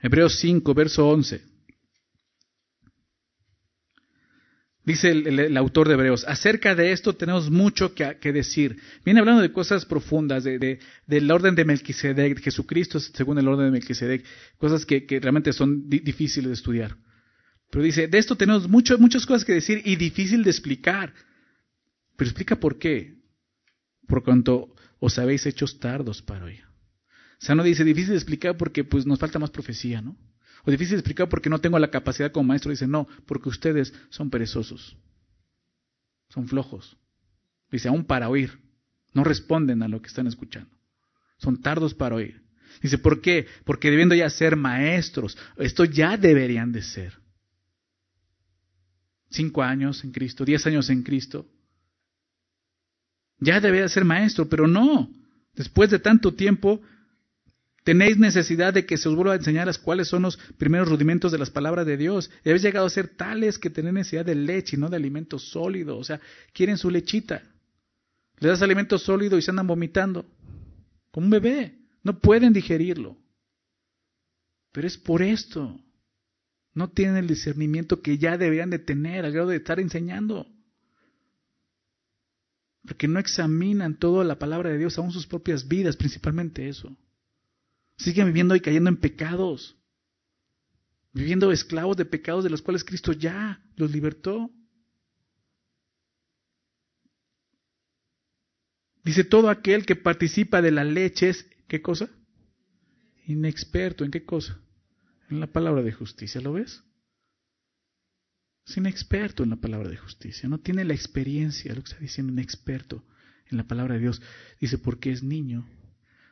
[0.00, 1.40] Hebreos 5, verso 11.
[4.88, 8.80] Dice el, autor de Hebreos, acerca de esto tenemos mucho que, decir.
[9.04, 13.66] Viene hablando de cosas profundas, de, del orden de Melquisedec, de Jesucristo según el orden
[13.66, 14.24] de Melquisedec,
[14.56, 16.96] cosas que, realmente son difíciles de estudiar.
[17.70, 21.12] Pero dice, de esto tenemos mucho, muchas cosas que decir y difícil de explicar.
[22.16, 23.18] Pero explica por qué.
[24.06, 26.60] Por cuanto os habéis hecho tardos para hoy.
[27.42, 30.16] O sea, no dice difícil de explicar porque pues nos falta más profecía, ¿no?
[30.68, 32.70] O difícil de explicar porque no tengo la capacidad como maestro.
[32.70, 34.98] Dice, no, porque ustedes son perezosos.
[36.28, 36.98] Son flojos.
[37.72, 38.58] Dice, aún para oír.
[39.14, 40.68] No responden a lo que están escuchando.
[41.38, 42.42] Son tardos para oír.
[42.82, 43.46] Dice, ¿por qué?
[43.64, 45.38] Porque debiendo ya ser maestros.
[45.56, 47.14] Esto ya deberían de ser.
[49.30, 51.46] Cinco años en Cristo, diez años en Cristo.
[53.38, 55.10] Ya debería ser maestro, pero no.
[55.54, 56.82] Después de tanto tiempo,
[57.88, 61.38] Tenéis necesidad de que se os vuelva a enseñar cuáles son los primeros rudimentos de
[61.38, 62.30] las palabras de Dios.
[62.44, 65.38] Y habéis llegado a ser tales que tenéis necesidad de leche y no de alimento
[65.38, 65.96] sólido.
[65.96, 66.20] O sea,
[66.52, 67.42] quieren su lechita.
[68.40, 70.26] Le das alimento sólido y se andan vomitando.
[71.10, 71.78] Como un bebé.
[72.02, 73.16] No pueden digerirlo.
[74.70, 75.80] Pero es por esto.
[76.74, 80.46] No tienen el discernimiento que ya deberían de tener al grado de estar enseñando.
[82.86, 86.94] Porque no examinan toda la palabra de Dios, aún sus propias vidas, principalmente eso.
[87.98, 89.76] Siguen viviendo y cayendo en pecados.
[91.12, 94.50] Viviendo esclavos de pecados de los cuales Cristo ya los libertó.
[99.04, 102.10] Dice, todo aquel que participa de la leche es, ¿qué cosa?
[103.26, 104.60] Inexperto, ¿en qué cosa?
[105.30, 106.84] En la palabra de justicia, ¿lo ves?
[108.66, 112.32] Es inexperto en la palabra de justicia, no tiene la experiencia, lo que está diciendo,
[112.32, 113.02] un experto
[113.46, 114.20] en la palabra de Dios.
[114.60, 115.66] Dice, porque es niño.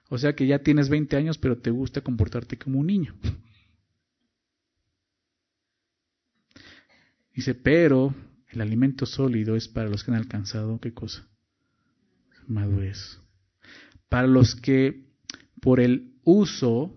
[0.08, 3.14] O sea que ya tienes 20 años, pero te gusta comportarte como un niño.
[7.34, 8.14] Dice, pero
[8.48, 11.28] el alimento sólido es para los que han alcanzado, ¿qué cosa?
[12.46, 13.20] Madurez.
[14.08, 15.04] Para los que
[15.60, 16.96] por el uso,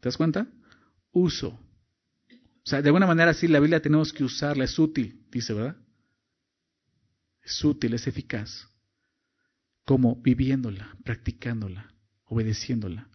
[0.00, 0.48] ¿te das cuenta?
[1.12, 1.48] Uso.
[2.28, 5.76] O sea, de alguna manera sí, la Biblia tenemos que usarla, es útil, dice, ¿verdad?
[7.42, 8.68] Es útil, es eficaz.
[9.84, 11.93] Como viviéndola, practicándola
[12.26, 13.08] obedeciéndola.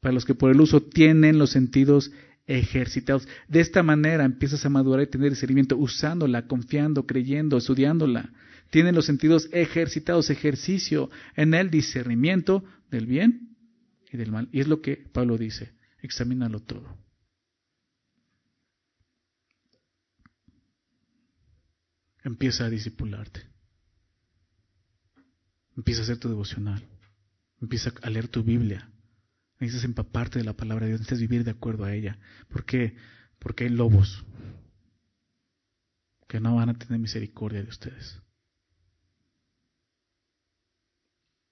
[0.00, 2.12] Para los que por el uso tienen los sentidos
[2.46, 3.26] ejercitados.
[3.48, 8.32] De esta manera empiezas a madurar y tener discernimiento usándola, confiando, creyendo, estudiándola.
[8.70, 13.56] Tienen los sentidos ejercitados, ejercicio en el discernimiento del bien
[14.12, 14.48] y del mal.
[14.52, 16.96] Y es lo que Pablo dice, examínalo todo.
[22.22, 23.42] Empieza a discipularte.
[25.76, 26.82] Empieza a hacer tu devocional.
[27.60, 28.90] Empieza a leer tu Biblia.
[29.58, 32.18] Necesitas empaparte de la palabra de Dios, necesitas vivir de acuerdo a ella.
[32.48, 32.96] ¿Por qué?
[33.38, 34.24] Porque hay lobos
[36.28, 38.20] que no van a tener misericordia de ustedes.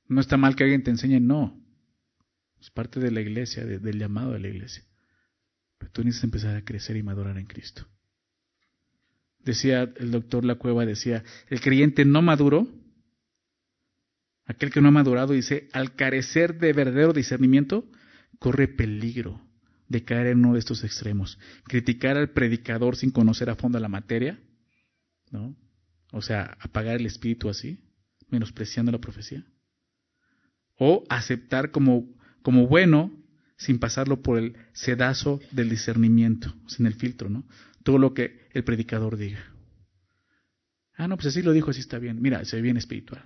[0.07, 1.59] No está mal que alguien te enseñe, no.
[2.61, 4.85] Es parte de la iglesia, del llamado de la iglesia.
[5.79, 7.87] Pero tú necesitas empezar a crecer y madurar en Cristo.
[9.41, 12.67] Decía el doctor La Cueva, decía, el creyente no maduro,
[14.47, 17.89] aquel que no ha madurado, dice, al carecer de verdadero discernimiento,
[18.39, 19.41] corre peligro
[19.89, 21.39] de caer en uno de estos extremos.
[21.65, 24.41] Criticar al predicador sin conocer a fondo la materia,
[25.31, 25.57] ¿no?
[26.13, 27.81] O sea, apagar el espíritu así,
[28.29, 29.45] menospreciando la profecía.
[30.77, 32.09] O aceptar como,
[32.43, 33.13] como bueno
[33.57, 37.47] sin pasarlo por el sedazo del discernimiento, sin el filtro, ¿no?
[37.83, 39.45] Todo lo que el predicador diga.
[40.97, 42.21] Ah, no, pues así lo dijo, así está bien.
[42.21, 43.25] Mira, se ve bien espiritual.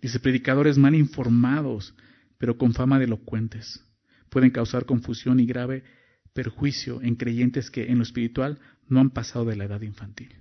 [0.00, 1.94] Dice, predicadores mal informados,
[2.38, 3.84] pero con fama de elocuentes.
[4.28, 5.84] Pueden causar confusión y grave
[6.32, 10.36] perjuicio en creyentes que en lo espiritual no han pasado de la edad infantil.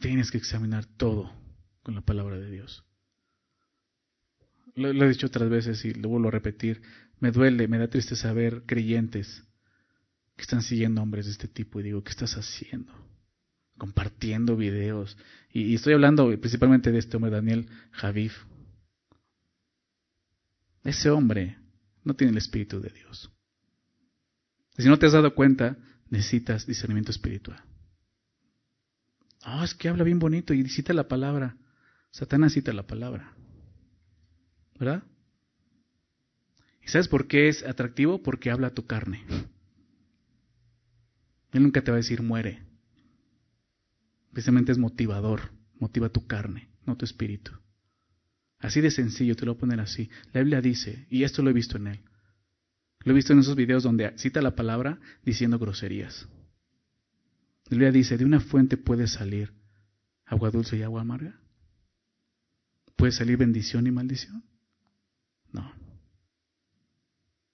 [0.00, 1.32] Tienes que examinar todo
[1.82, 2.84] con la palabra de Dios.
[4.74, 6.82] Lo, he dicho otras veces y lo vuelvo a repetir.
[7.20, 9.44] Me duele, me da triste saber creyentes
[10.36, 12.92] que están siguiendo hombres de este tipo y digo, ¿qué estás haciendo?
[13.76, 15.16] Compartiendo videos.
[15.50, 18.34] Y, estoy hablando principalmente de este hombre, Daniel Javif.
[20.84, 21.58] Ese hombre
[22.04, 23.30] no tiene el Espíritu de Dios.
[24.76, 25.76] Si no te has dado cuenta,
[26.08, 27.62] necesitas discernimiento espiritual.
[29.42, 31.56] Ah, es que habla bien bonito y cita la palabra.
[32.10, 33.34] Satanás cita la palabra.
[34.78, 35.02] ¿Verdad?
[36.82, 38.22] ¿Y sabes por qué es atractivo?
[38.22, 39.24] Porque habla a tu carne.
[41.52, 42.62] Él nunca te va a decir muere.
[44.32, 47.52] Precisamente es motivador, motiva tu carne, no tu espíritu.
[48.58, 50.08] Así de sencillo, te lo voy a poner así.
[50.32, 52.00] La Biblia dice, y esto lo he visto en él,
[53.04, 56.26] lo he visto en esos videos donde cita la palabra diciendo groserías.
[57.66, 59.52] La Biblia dice, de una fuente puede salir
[60.24, 61.38] agua dulce y agua amarga.
[62.96, 64.44] ¿Puede salir bendición y maldición?
[65.50, 65.70] No.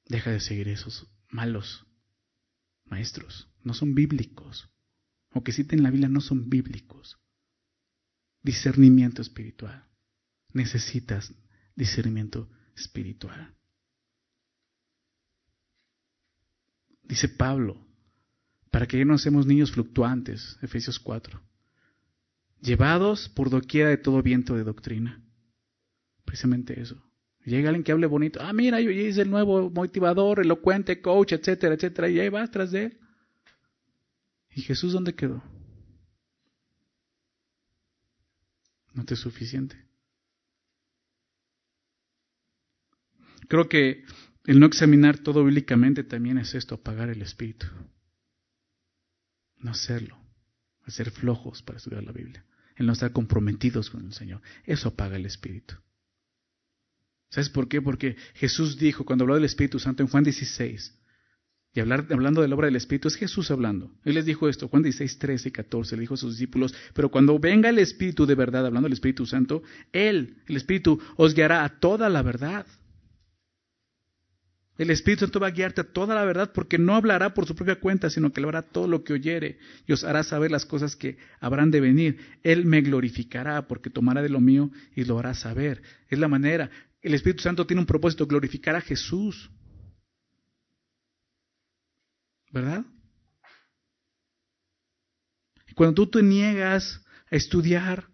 [0.06, 1.87] Deja de seguir esos malos
[2.90, 3.48] maestros.
[3.62, 4.68] No son bíblicos.
[5.30, 7.18] Aunque citen la Biblia, no son bíblicos.
[8.42, 9.86] Discernimiento espiritual.
[10.52, 11.34] Necesitas
[11.74, 13.54] discernimiento espiritual.
[17.02, 17.86] Dice Pablo,
[18.70, 21.40] para que no seamos niños fluctuantes, Efesios 4,
[22.60, 25.24] llevados por doquiera de todo viento de doctrina.
[26.24, 27.07] Precisamente eso.
[27.48, 31.74] Llega alguien que hable bonito, ah, mira, yo hice el nuevo motivador, elocuente, coach, etcétera,
[31.74, 32.98] etcétera, y ahí vas tras de él.
[34.50, 35.42] ¿Y Jesús dónde quedó?
[38.92, 39.82] No te es suficiente.
[43.48, 44.04] Creo que
[44.44, 47.66] el no examinar todo bíblicamente también es esto, apagar el espíritu.
[49.56, 50.18] No hacerlo,
[50.82, 52.44] hacer flojos para estudiar la Biblia,
[52.76, 54.42] el no estar comprometidos con el Señor.
[54.64, 55.76] Eso apaga el espíritu.
[57.30, 57.82] ¿Sabes por qué?
[57.82, 60.94] Porque Jesús dijo, cuando habló del Espíritu Santo en Juan 16,
[61.74, 63.92] y hablando de la obra del Espíritu, es Jesús hablando.
[64.04, 67.10] Él les dijo esto, Juan 16, 13 y 14, le dijo a sus discípulos, pero
[67.10, 69.62] cuando venga el Espíritu de verdad, hablando del Espíritu Santo,
[69.92, 72.66] Él, el Espíritu, os guiará a toda la verdad.
[74.78, 77.56] El Espíritu Santo va a guiarte a toda la verdad porque no hablará por su
[77.56, 80.64] propia cuenta, sino que le hará todo lo que oyere y os hará saber las
[80.64, 82.18] cosas que habrán de venir.
[82.44, 85.82] Él me glorificará porque tomará de lo mío y lo hará saber.
[86.08, 86.70] Es la manera.
[87.00, 89.50] El Espíritu Santo tiene un propósito, glorificar a Jesús.
[92.50, 92.84] ¿Verdad?
[95.78, 98.08] Cuando tú te niegas a estudiar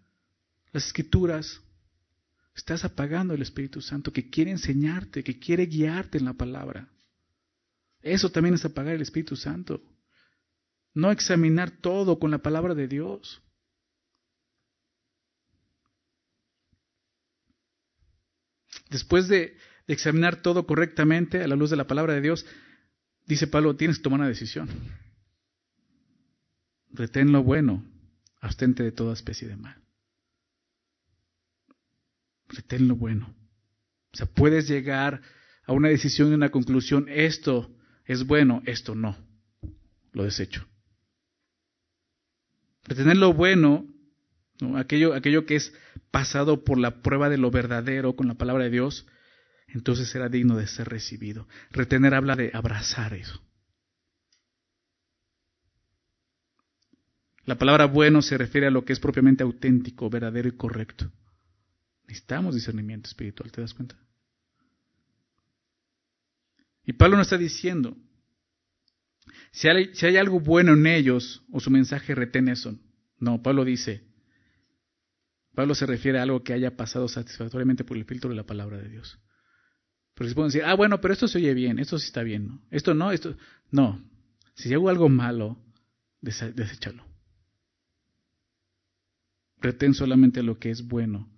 [0.71, 1.63] las escrituras,
[2.55, 6.91] estás apagando el Espíritu Santo que quiere enseñarte, que quiere guiarte en la palabra.
[8.01, 9.81] Eso también es apagar el Espíritu Santo.
[10.93, 13.41] No examinar todo con la palabra de Dios.
[18.89, 19.57] Después de,
[19.87, 22.45] examinar todo correctamente a la luz de la palabra de Dios,
[23.25, 24.69] dice Pablo, tienes que tomar una decisión.
[26.91, 27.83] Retén lo bueno,
[28.41, 29.81] abstente de toda especie de mal.
[32.49, 33.35] Retén lo bueno.
[34.13, 35.21] O sea, puedes llegar
[35.65, 37.75] a una decisión y una conclusión, esto
[38.05, 39.17] es bueno, esto no.
[40.13, 40.65] Lo desecho.
[42.85, 43.85] Retener lo bueno
[44.77, 45.73] Aquello, aquello que es
[46.15, 49.05] pasado por la prueba de lo verdadero con la palabra de Dios,
[49.67, 51.45] entonces será digno de ser recibido.
[51.71, 53.43] Retener habla de abrazar eso.
[57.43, 61.11] La palabra bueno se refiere a lo que es propiamente auténtico, verdadero y correcto.
[62.07, 63.97] Necesitamos discernimiento espiritual, ¿te das cuenta?
[66.85, 67.97] Y Pablo no está diciendo,
[69.51, 72.79] si hay, si hay algo bueno en ellos o su mensaje retén eso.
[73.19, 74.14] No, Pablo dice,
[75.55, 78.77] Pablo se refiere a algo que haya pasado satisfactoriamente por el filtro de la palabra
[78.77, 79.19] de Dios.
[80.13, 82.47] Pero se pueden decir, ah, bueno, pero esto se oye bien, esto sí está bien,
[82.47, 82.61] ¿no?
[82.71, 83.35] Esto no, esto.
[83.71, 84.01] No.
[84.53, 85.57] Si hago algo malo,
[86.21, 87.03] deséchalo.
[89.57, 91.29] Retén solamente lo que es bueno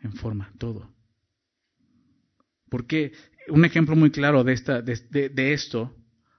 [0.00, 0.92] en forma, todo.
[2.68, 3.12] Porque
[3.48, 5.96] un ejemplo muy claro de, esta, de, esto,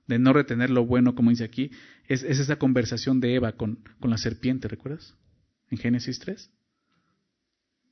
[0.07, 1.72] de no retener lo bueno, como dice aquí,
[2.07, 5.16] es, esa conversación de Eva con, con, la serpiente, ¿recuerdas?
[5.70, 6.52] En Génesis 3.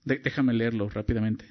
[0.04, 1.46] déjame leerlo rápidamente.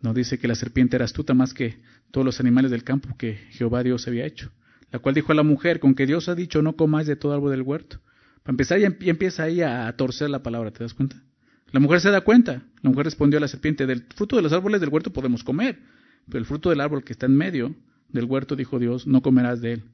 [0.00, 3.34] No dice que la serpiente era astuta más que todos los animales del campo que
[3.50, 4.50] Jehová Dios había hecho.
[4.90, 7.32] La cual dijo a la mujer, con que Dios ha dicho, no comáis de todo
[7.32, 8.00] árbol del huerto.
[8.42, 11.22] Para empezar, ya empieza ahí a torcer la palabra, ¿te das cuenta?
[11.70, 12.62] La mujer se da cuenta.
[12.82, 15.78] La mujer respondió a la serpiente, del fruto de los árboles del huerto podemos comer,
[16.26, 17.74] pero el fruto del árbol que está en medio
[18.08, 19.84] del huerto, dijo Dios, no comerás de él,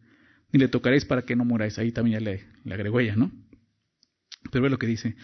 [0.52, 1.78] ni le tocaréis para que no muráis.
[1.78, 3.30] Ahí también ya le, le agregó ella, ¿no?
[4.50, 5.14] Pero ve lo que dice.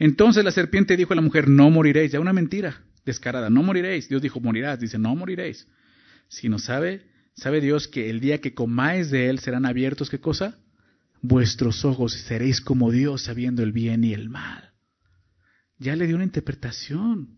[0.00, 4.08] Entonces la serpiente dijo a la mujer, no moriréis, ya una mentira descarada, no moriréis.
[4.08, 5.68] Dios dijo, morirás, dice, no moriréis.
[6.26, 10.18] Si no sabe, sabe Dios que el día que comáis de él serán abiertos, ¿qué
[10.18, 10.58] cosa?
[11.22, 14.72] vuestros ojos seréis como Dios sabiendo el bien y el mal.
[15.78, 17.36] Ya le dio una interpretación.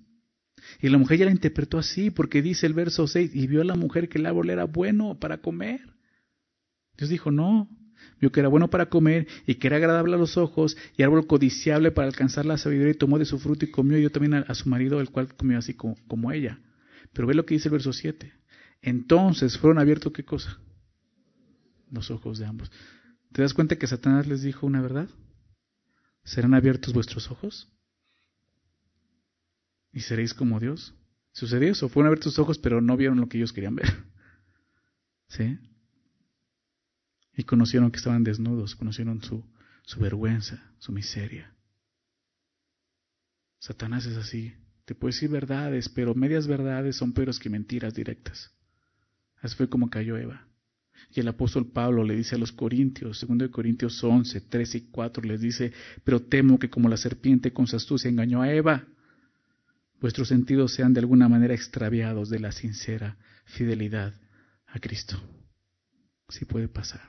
[0.81, 3.65] Y la mujer ya la interpretó así, porque dice el verso 6, y vio a
[3.65, 5.81] la mujer que el árbol era bueno para comer.
[6.97, 7.69] Dios dijo, no,
[8.21, 11.27] vio que era bueno para comer y que era agradable a los ojos y árbol
[11.27, 14.45] codiciable para alcanzar la sabiduría y tomó de su fruto y comió y dio también
[14.47, 16.59] a, su marido, el cual comió así como, como ella.
[17.13, 18.33] Pero ve lo que dice el verso 7.
[18.81, 20.59] Entonces fueron abiertos qué cosa?
[21.91, 22.71] Los ojos de ambos.
[23.33, 25.09] ¿Te das cuenta que Satanás les dijo una verdad?
[26.25, 27.69] ¿Serán abiertos vuestros ojos?
[29.93, 30.95] ¿Y seréis como Dios?
[31.33, 31.89] ¿Sucedió eso?
[31.89, 33.89] Fueron abiertos sus ojos, pero no vieron lo que ellos querían ver.
[35.29, 35.59] ¿Sí?
[37.37, 39.45] Y conocieron que estaban desnudos, conocieron su,
[39.85, 41.55] su vergüenza, su miseria.
[43.59, 44.55] Satanás es así.
[44.85, 48.51] Te puede decir verdades, pero medias verdades son peores que mentiras directas.
[49.41, 50.47] Así fue como cayó Eva.
[51.15, 55.23] Y el apóstol Pablo le dice a los Corintios, 2 Corintios 11, 3 y 4,
[55.25, 55.73] les dice,
[56.05, 58.85] pero temo que como la serpiente con su astucia engañó a Eva,
[60.01, 64.15] vuestros sentidos sean de alguna manera extraviados de la sincera fidelidad
[64.67, 65.21] a Cristo.
[66.29, 67.03] Sí puede pasar.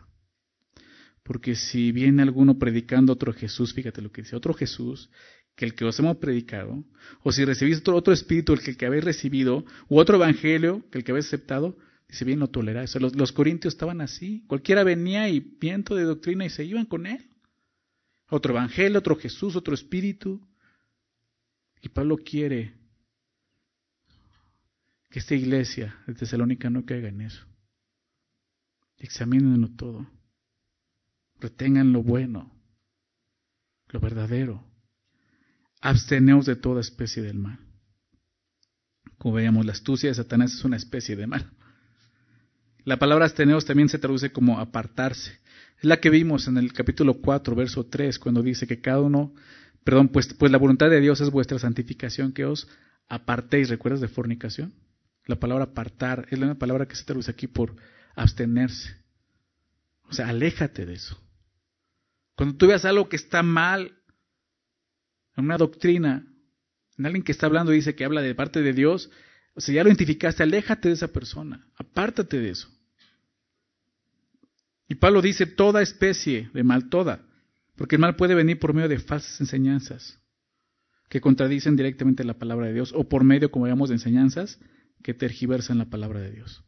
[1.24, 5.10] Porque si viene alguno predicando otro Jesús, fíjate lo que dice, otro Jesús,
[5.56, 6.84] que el que os hemos predicado,
[7.22, 10.98] o si recibís otro, espíritu, el que, el que habéis recibido, u otro evangelio, que
[10.98, 11.78] el que habéis aceptado,
[12.14, 12.94] Dice, bien lo toleráis.
[13.02, 14.44] Los, los corintios estaban así.
[14.46, 17.28] Cualquiera venía y viento de doctrina y se iban con él.
[18.30, 20.40] Otro evangelio, otro Jesús, otro espíritu.
[21.82, 22.76] Y Pablo quiere
[25.10, 27.48] que esta iglesia de Tesalónica no caiga en eso.
[28.98, 30.08] Examínenlo todo.
[31.44, 32.54] Retengan lo bueno,
[33.90, 34.64] lo verdadero.
[35.82, 37.60] Absteneos de toda especie del mal.
[39.18, 41.52] Como veíamos, la astucia de Satanás es una especie de mal.
[42.86, 45.38] La palabra asteneos también se traduce como apartarse.
[45.80, 49.36] Es la que vimos en el capítulo 4, verso 3, cuando dice que cada uno,
[49.84, 52.70] perdón, pues, pues la voluntad de Dios es vuestra santificación, que os
[53.10, 53.68] apartéis.
[53.68, 54.74] ¿Recuerdas de fornicación?
[55.26, 57.76] La palabra apartar es la palabra que se traduce aquí por
[58.16, 58.96] abstenerse.
[60.04, 61.23] O sea, aléjate de eso.
[62.36, 63.98] Cuando tú veas algo que está mal,
[65.36, 66.28] en una doctrina,
[66.98, 69.10] en alguien que está hablando y dice que habla de parte de Dios,
[69.56, 72.70] o sea, ya lo identificaste, aléjate de esa persona, apártate de eso.
[74.88, 77.26] Y Pablo dice toda especie de mal, toda,
[77.76, 80.20] porque el mal puede venir por medio de falsas enseñanzas
[81.10, 84.60] que contradicen directamente la palabra de Dios o por medio, como llamamos, de enseñanzas
[85.04, 86.64] que tergiversan la palabra de Dios.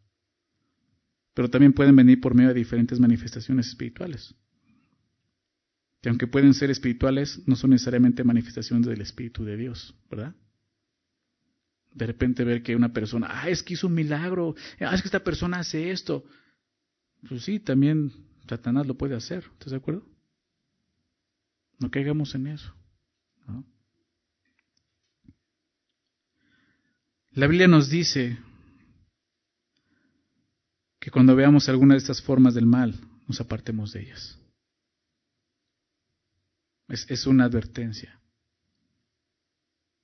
[1.34, 4.36] Pero también pueden venir por medio de diferentes manifestaciones espirituales.
[6.06, 10.36] Que aunque pueden ser espirituales, no son necesariamente manifestaciones del Espíritu de Dios, ¿verdad?
[11.96, 15.08] de repente ver que una persona, ah, es que hizo un milagro, ah, es que
[15.08, 16.24] esta persona hace esto.
[17.28, 18.12] Pues sí, también
[18.48, 20.06] Satanás lo puede hacer, ¿estás de acuerdo?
[21.80, 22.72] No caigamos en eso.
[27.32, 28.38] La Biblia nos dice
[31.00, 32.94] que cuando veamos alguna de estas formas del mal,
[33.28, 34.40] nos apartemos de ellas.
[36.88, 38.22] Es, es una advertencia.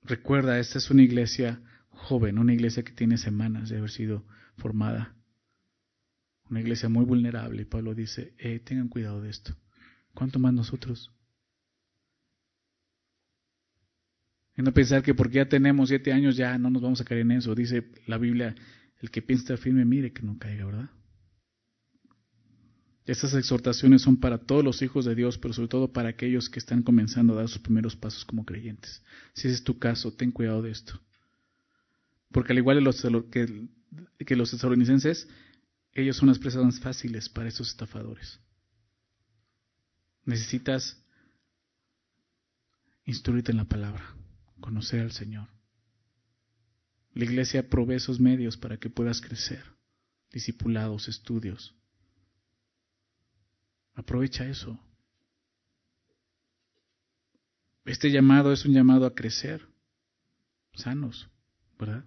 [0.02, 4.26] Recuerda, esta es una iglesia joven, una iglesia que tiene semanas de haber sido
[4.56, 5.14] formada.
[6.50, 7.62] Una iglesia muy vulnerable.
[7.62, 9.56] Y Pablo dice, eh, tengan cuidado de esto.
[10.14, 11.12] ¿Cuánto más nosotros?
[14.56, 17.20] Y no pensar que porque ya tenemos siete años ya no nos vamos a caer
[17.20, 17.54] en eso.
[17.54, 18.54] Dice la Biblia,
[19.00, 20.90] el que piensa firme, mire que no caiga, ¿verdad?
[23.04, 26.60] Estas exhortaciones son para todos los hijos de Dios, pero sobre todo para aquellos que
[26.60, 29.02] están comenzando a dar sus primeros pasos como creyentes.
[29.34, 31.00] Si ese es tu caso, ten cuidado de esto.
[32.30, 33.66] Porque al igual que los, que,
[35.94, 38.38] ellos son las presas más fáciles para estos estafadores.
[40.24, 41.02] Necesitas
[43.04, 44.14] instruirte en la palabra,
[44.60, 45.48] conocer al Señor.
[47.14, 49.64] La iglesia provee esos medios para que puedas crecer,
[50.30, 51.74] discipulados, estudios.
[53.94, 54.78] Aprovecha eso.
[57.84, 59.66] Este llamado es un llamado a crecer,
[60.74, 61.28] sanos,
[61.78, 62.04] ¿verdad?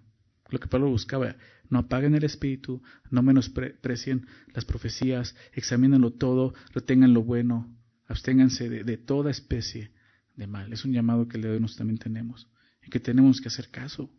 [0.48, 1.36] Lo que Pablo buscaba,
[1.68, 7.76] no apaguen el espíritu, no menosprecien las profecías, examínenlo todo, retengan lo bueno,
[8.06, 9.92] absténganse de, toda especie
[10.34, 10.72] de mal.
[10.72, 12.48] Es un llamado que le doy también tenemos
[12.82, 14.10] y que tenemos que hacer caso.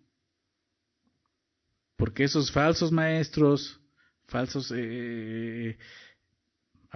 [1.96, 3.80] Porque esos falsos maestros,
[4.28, 5.78] falsos eh,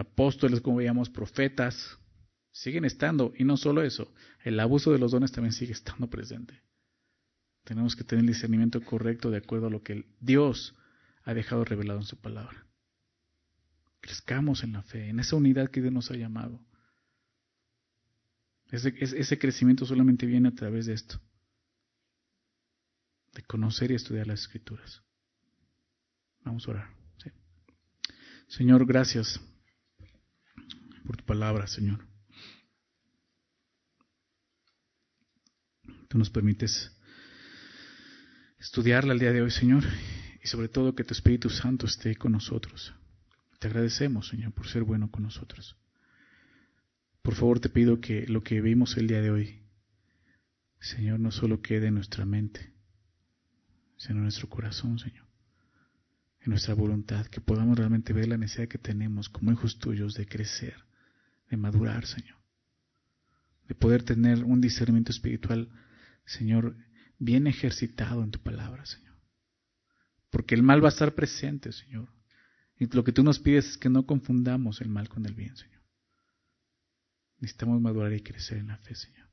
[0.01, 1.97] apóstoles, como veíamos, profetas,
[2.51, 3.33] siguen estando.
[3.37, 6.61] Y no solo eso, el abuso de los dones también sigue estando presente.
[7.63, 10.75] Tenemos que tener el discernimiento correcto de acuerdo a lo que Dios
[11.23, 12.65] ha dejado revelado en su palabra.
[14.01, 16.59] Crezcamos en la fe, en esa unidad que Dios nos ha llamado.
[18.71, 21.19] Ese, crecimiento solamente viene a través de esto,
[23.33, 25.03] de conocer y estudiar las escrituras.
[26.43, 26.89] Vamos a orar.
[28.47, 29.39] Señor, gracias
[31.31, 32.05] palabra, Señor.
[36.09, 36.91] Tú nos permites
[38.59, 39.81] estudiarla el día de hoy, Señor,
[40.43, 42.93] y sobre todo que tu Espíritu Santo esté con nosotros.
[43.59, 45.77] Te agradecemos, Señor, por ser bueno con nosotros.
[47.21, 49.63] Por favor, te pido que lo que vimos el día de hoy,
[50.81, 52.73] Señor, no solo quede en nuestra mente,
[53.95, 55.27] sino en nuestro corazón, Señor,
[56.41, 60.25] en nuestra voluntad, que podamos realmente ver la necesidad que tenemos como hijos tuyos de
[60.25, 60.90] crecer,
[61.51, 62.37] de madurar, Señor,
[63.67, 65.69] de poder tener un discernimiento espiritual,
[66.25, 66.77] Señor,
[67.19, 69.15] bien ejercitado en tu palabra, Señor.
[70.29, 72.09] Porque el mal va a estar presente, Señor.
[72.79, 75.55] Y lo que tú nos pides es que no confundamos el mal con el bien,
[75.57, 75.83] Señor.
[77.39, 79.29] Necesitamos madurar y crecer en la fe, Señor.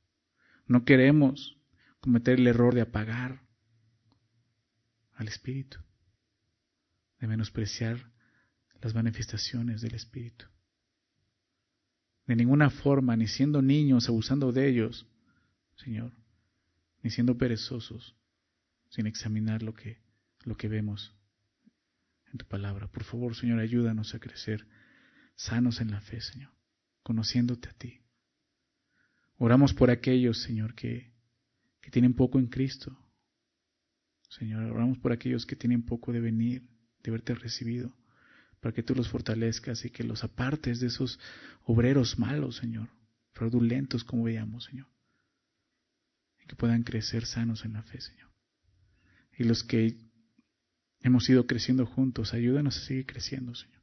[0.67, 1.57] No queremos
[2.01, 3.43] cometer el error de apagar
[5.15, 5.79] al Espíritu,
[7.21, 8.11] de menospreciar
[8.81, 10.47] las manifestaciones del Espíritu.
[12.29, 15.07] De ninguna forma, ni siendo niños, abusando de ellos,
[15.77, 16.13] Señor,
[17.03, 18.15] ni siendo perezosos,
[18.91, 20.03] sin examinar lo que,
[20.45, 21.17] lo que vemos
[22.31, 22.87] en tu palabra.
[22.89, 24.67] Por favor, Señor, ayúdanos a crecer
[25.37, 26.53] sanos en la fe, Señor,
[27.03, 28.03] conociéndote a ti.
[29.39, 31.15] Oramos por aquellos, Señor, que,
[31.81, 32.95] que tienen poco en Cristo.
[34.29, 36.69] Señor, oramos por aquellos que tienen poco de venir,
[37.03, 37.95] de haberte recibido
[38.61, 41.19] para que tú los fortalezcas y que los apartes de esos
[41.65, 42.89] obreros malos, Señor,
[43.33, 44.89] fraudulentos como veíamos, Señor,
[46.43, 48.31] y que puedan crecer sanos en la fe, Señor.
[49.37, 49.97] Y los que
[51.01, 53.83] hemos ido creciendo juntos, ayúdanos a seguir creciendo, Señor.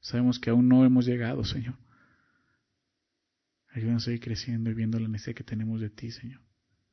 [0.00, 1.76] Sabemos que aún no hemos llegado, Señor.
[3.70, 6.40] Ayúdanos a seguir creciendo y viendo la necesidad que tenemos de ti, Señor,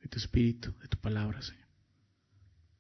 [0.02, 1.66] de tu espíritu, de tu palabra, Señor.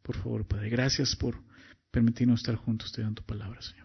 [0.03, 1.41] Por favor, Padre, gracias por
[1.89, 3.84] permitirnos estar juntos estudiando tu palabra, Señor.